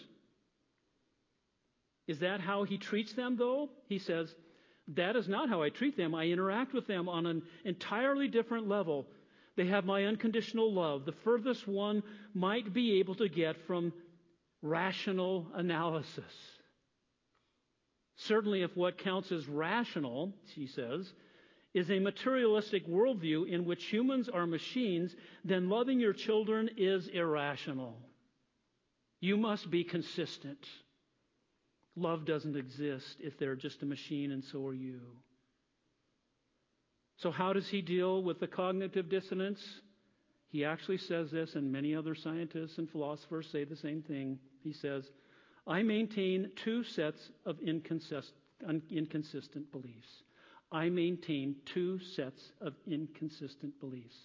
[2.07, 3.69] Is that how he treats them, though?
[3.89, 4.33] He says,
[4.89, 6.15] That is not how I treat them.
[6.15, 9.07] I interact with them on an entirely different level.
[9.57, 12.03] They have my unconditional love, the furthest one
[12.35, 13.93] might be able to get from
[14.61, 16.25] rational analysis.
[18.17, 21.13] Certainly, if what counts as rational, she says,
[21.77, 25.15] is a materialistic worldview in which humans are machines,
[25.45, 27.99] then loving your children is irrational.
[29.21, 30.67] You must be consistent.
[31.95, 35.01] Love doesn't exist if they're just a machine and so are you.
[37.19, 39.63] So, how does he deal with the cognitive dissonance?
[40.49, 44.39] He actually says this, and many other scientists and philosophers say the same thing.
[44.63, 45.05] He says,
[45.67, 48.33] I maintain two sets of inconsistent,
[48.91, 50.23] inconsistent beliefs.
[50.73, 54.17] I maintain two sets of inconsistent beliefs.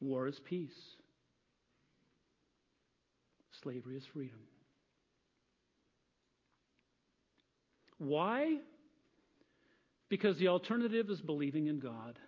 [0.00, 0.96] War is peace.
[3.62, 4.40] Slavery is freedom.
[7.98, 8.56] Why?
[10.08, 12.18] Because the alternative is believing in God.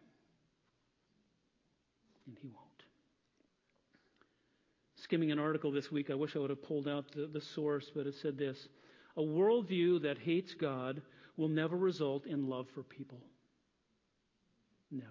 [2.27, 2.67] And He won't
[5.07, 6.11] skimming an article this week.
[6.11, 8.59] I wish I would have pulled out the, the source, but it said this
[9.17, 11.01] A worldview that hates God
[11.37, 13.21] will never result in love for people.
[14.91, 15.11] Never.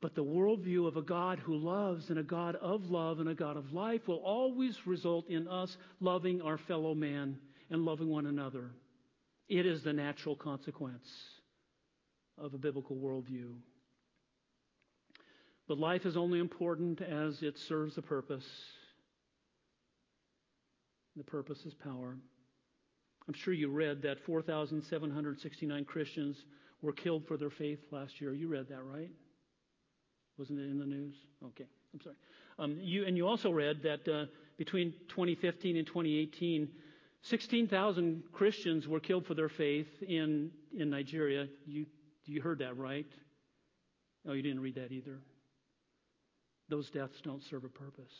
[0.00, 3.34] But the worldview of a God who loves and a God of love and a
[3.34, 7.38] God of life will always result in us loving our fellow man
[7.70, 8.70] and loving one another.
[9.48, 11.08] It is the natural consequence
[12.36, 13.54] of a biblical worldview.
[15.66, 18.46] But life is only important as it serves a purpose.
[21.16, 22.16] The purpose is power.
[23.28, 26.44] I'm sure you read that 4,769 Christians
[26.80, 28.32] were killed for their faith last year.
[28.32, 29.10] You read that, right?
[30.38, 31.14] Wasn't it in the news?
[31.44, 32.16] Okay, I'm sorry.
[32.58, 34.26] Um, you, and you also read that uh,
[34.56, 36.68] between 2015 and 2018,
[37.22, 41.48] 16,000 Christians were killed for their faith in, in Nigeria.
[41.66, 41.84] You,
[42.24, 43.06] you heard that, right?
[44.26, 45.18] Oh, you didn't read that either.
[46.68, 48.12] Those deaths don't serve a purpose.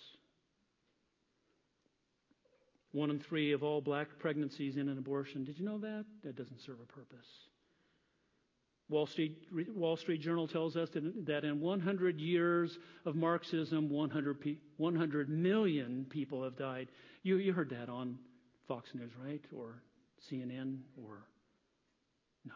[2.93, 5.45] One in three of all black pregnancies in an abortion.
[5.45, 6.05] Did you know that?
[6.25, 7.27] That doesn't serve a purpose.
[8.89, 9.37] Wall Street,
[9.75, 10.89] Wall Street Journal tells us
[11.27, 16.89] that, in 100 years of Marxism, 100, pe- 100 million people have died.
[17.23, 18.19] You, you heard that on
[18.67, 19.43] Fox News, right?
[19.55, 19.83] Or
[20.33, 20.79] CNN?
[20.97, 21.27] Or
[22.47, 22.55] no.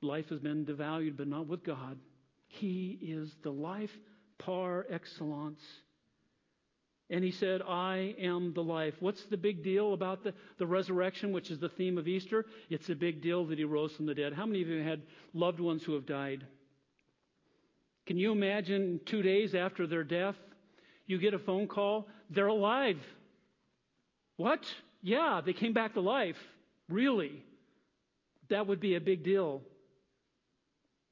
[0.00, 1.98] Life has been devalued, but not with God.
[2.46, 3.90] He is the life
[4.38, 5.60] par excellence.
[7.08, 8.94] And he said, I am the life.
[8.98, 12.46] What's the big deal about the, the resurrection, which is the theme of Easter?
[12.68, 14.32] It's a big deal that he rose from the dead.
[14.32, 15.02] How many of you had
[15.32, 16.44] loved ones who have died?
[18.06, 20.36] Can you imagine two days after their death,
[21.06, 22.08] you get a phone call?
[22.30, 22.98] They're alive.
[24.36, 24.64] What?
[25.00, 26.36] Yeah, they came back to life.
[26.88, 27.44] Really?
[28.48, 29.62] That would be a big deal.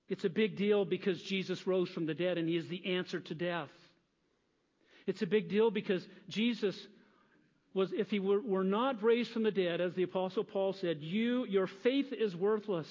[0.08, 3.20] It's a big deal because Jesus rose from the dead and he is the answer
[3.20, 3.70] to death.
[5.06, 6.76] It's a big deal because Jesus
[7.74, 10.98] was, if he were, were not raised from the dead, as the Apostle Paul said,
[11.00, 12.88] you, your faith is worthless.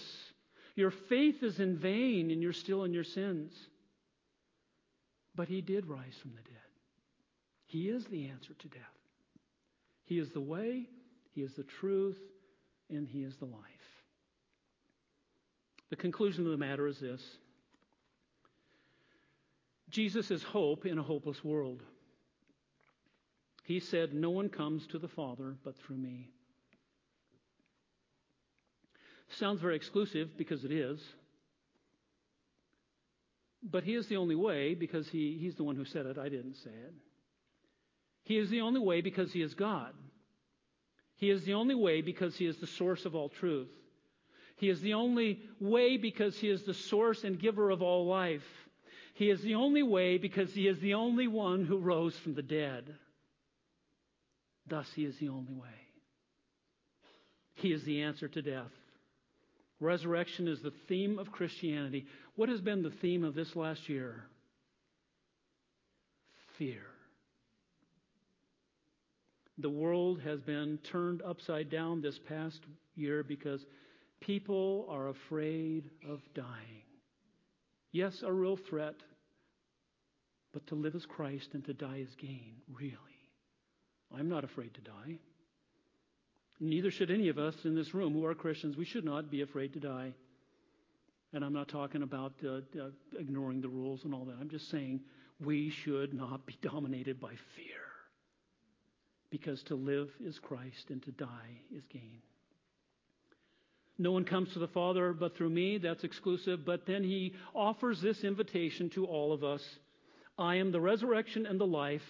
[0.76, 3.54] Your faith is in vain, and you're still in your sins.
[5.36, 6.54] But he did rise from the dead.
[7.66, 8.82] He is the answer to death.
[10.06, 10.88] He is the way,
[11.34, 12.20] He is the truth,
[12.90, 13.64] and He is the life.
[15.90, 17.22] The conclusion of the matter is this
[19.90, 21.82] Jesus is hope in a hopeless world.
[23.64, 26.30] He said, No one comes to the Father but through me.
[29.30, 31.00] Sounds very exclusive because it is.
[33.64, 36.18] But he is the only way because he, he's the one who said it.
[36.18, 36.94] I didn't say it.
[38.24, 39.94] He is the only way because he is God.
[41.16, 43.70] He is the only way because he is the source of all truth.
[44.58, 48.46] He is the only way because he is the source and giver of all life.
[49.14, 52.42] He is the only way because he is the only one who rose from the
[52.42, 52.94] dead.
[54.68, 55.68] Thus, he is the only way.
[57.56, 58.72] He is the answer to death.
[59.80, 62.06] Resurrection is the theme of Christianity.
[62.36, 64.26] What has been the theme of this last year?
[66.58, 66.84] Fear.
[69.58, 72.62] The world has been turned upside down this past
[72.96, 73.66] year because
[74.20, 76.84] people are afraid of dying.
[77.92, 78.96] Yes, a real threat,
[80.54, 83.13] but to live as Christ and to die as gain, really.
[84.18, 85.18] I'm not afraid to die.
[86.60, 88.78] Neither should any of us in this room who are Christians.
[88.78, 90.14] We should not be afraid to die.
[91.34, 92.90] And I'm not talking about uh, uh,
[93.20, 94.36] ignoring the rules and all that.
[94.40, 95.02] I'm just saying
[95.44, 97.82] we should not be dominated by fear
[99.32, 102.22] because to live is Christ and to die is gain.
[103.98, 105.80] No one comes to the Father but through me.
[105.80, 106.66] That's exclusive.
[106.66, 109.64] But then he offers this invitation to all of us
[110.38, 112.02] I am the resurrection and the life.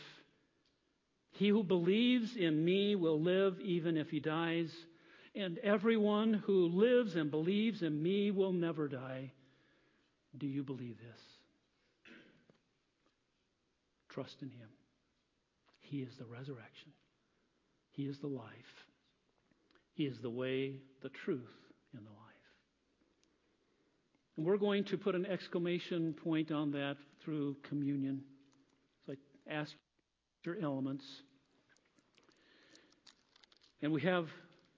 [1.33, 4.71] He who believes in me will live even if he dies.
[5.35, 9.31] And everyone who lives and believes in me will never die.
[10.37, 11.21] Do you believe this?
[14.09, 14.69] Trust in him.
[15.81, 16.91] He is the resurrection
[17.93, 18.87] he is the life.
[19.93, 21.53] He is the way, the truth,
[21.95, 22.19] and the life.
[24.35, 28.23] And we're going to put an exclamation point on that through communion.
[29.05, 29.71] So I ask
[30.61, 31.05] elements.
[33.81, 34.27] And we have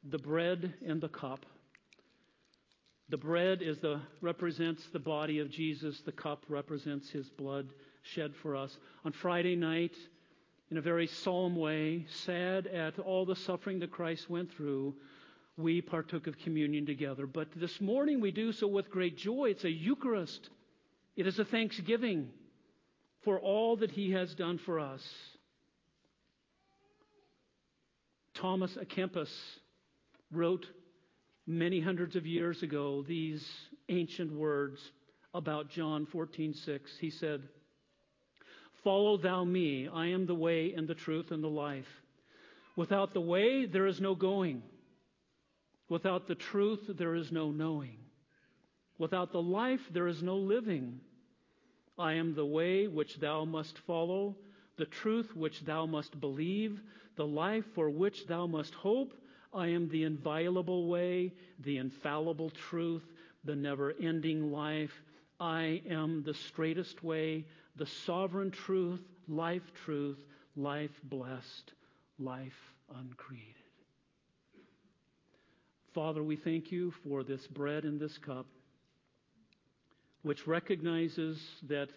[0.03, 1.45] the bread and the cup.
[3.09, 6.01] The bread is the represents the body of Jesus.
[6.01, 7.69] The cup represents his blood
[8.01, 8.75] shed for us.
[9.03, 9.95] On Friday night,
[10.71, 14.95] in a very solemn way, sad at all the suffering that Christ went through,
[15.57, 17.27] we partook of communion together.
[17.27, 19.51] But this morning we do so with great joy.
[19.51, 20.49] It's a Eucharist,
[21.15, 22.29] it is a thanksgiving
[23.23, 25.03] for all that He has done for us.
[28.35, 29.29] Thomas à Kempis
[30.31, 30.65] wrote
[31.47, 33.45] many hundreds of years ago these
[33.89, 34.79] ancient words
[35.33, 36.81] about John 14:6.
[36.99, 37.41] He said,
[38.83, 39.87] Follow thou me.
[39.87, 41.87] I am the way and the truth and the life.
[42.75, 44.61] Without the way, there is no going.
[45.89, 47.97] Without the truth, there is no knowing.
[48.97, 50.99] Without the life, there is no living.
[51.97, 54.35] I am the way which thou must follow,
[54.77, 56.81] the truth which thou must believe,
[57.15, 59.13] the life for which thou must hope.
[59.53, 63.03] I am the inviolable way, the infallible truth,
[63.45, 64.91] the never ending life.
[65.39, 67.45] I am the straightest way,
[67.75, 70.19] the sovereign truth, life truth,
[70.55, 71.73] life blessed,
[72.19, 73.55] life uncreated.
[75.93, 78.45] Father, we thank you for this bread and this cup,
[80.23, 81.89] which recognizes that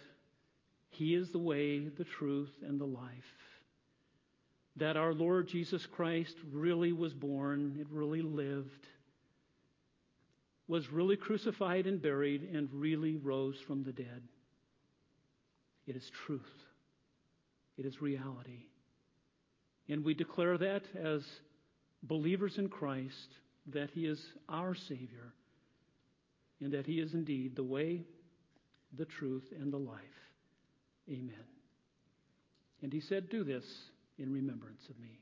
[0.91, 3.13] He is the way, the truth, and the life.
[4.77, 8.87] That our Lord Jesus Christ really was born, it really lived,
[10.69, 14.23] was really crucified and buried, and really rose from the dead.
[15.87, 16.43] It is truth.
[17.79, 18.67] It is reality.
[19.89, 21.25] And we declare that as
[22.03, 23.29] believers in Christ,
[23.73, 25.33] that He is our Savior,
[26.61, 28.03] and that He is indeed the way,
[28.97, 30.28] the truth, and the life.
[31.11, 31.35] Amen.
[32.83, 33.65] And He said, Do this
[34.19, 35.21] in remembrance of me.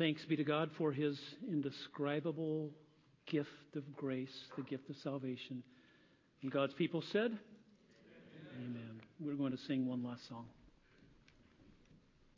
[0.00, 2.70] Thanks be to God for his indescribable
[3.26, 5.62] gift of grace, the gift of salvation.
[6.40, 7.32] And God's people said,
[8.56, 8.76] Amen.
[8.78, 9.00] Amen.
[9.20, 10.46] We're going to sing one last song.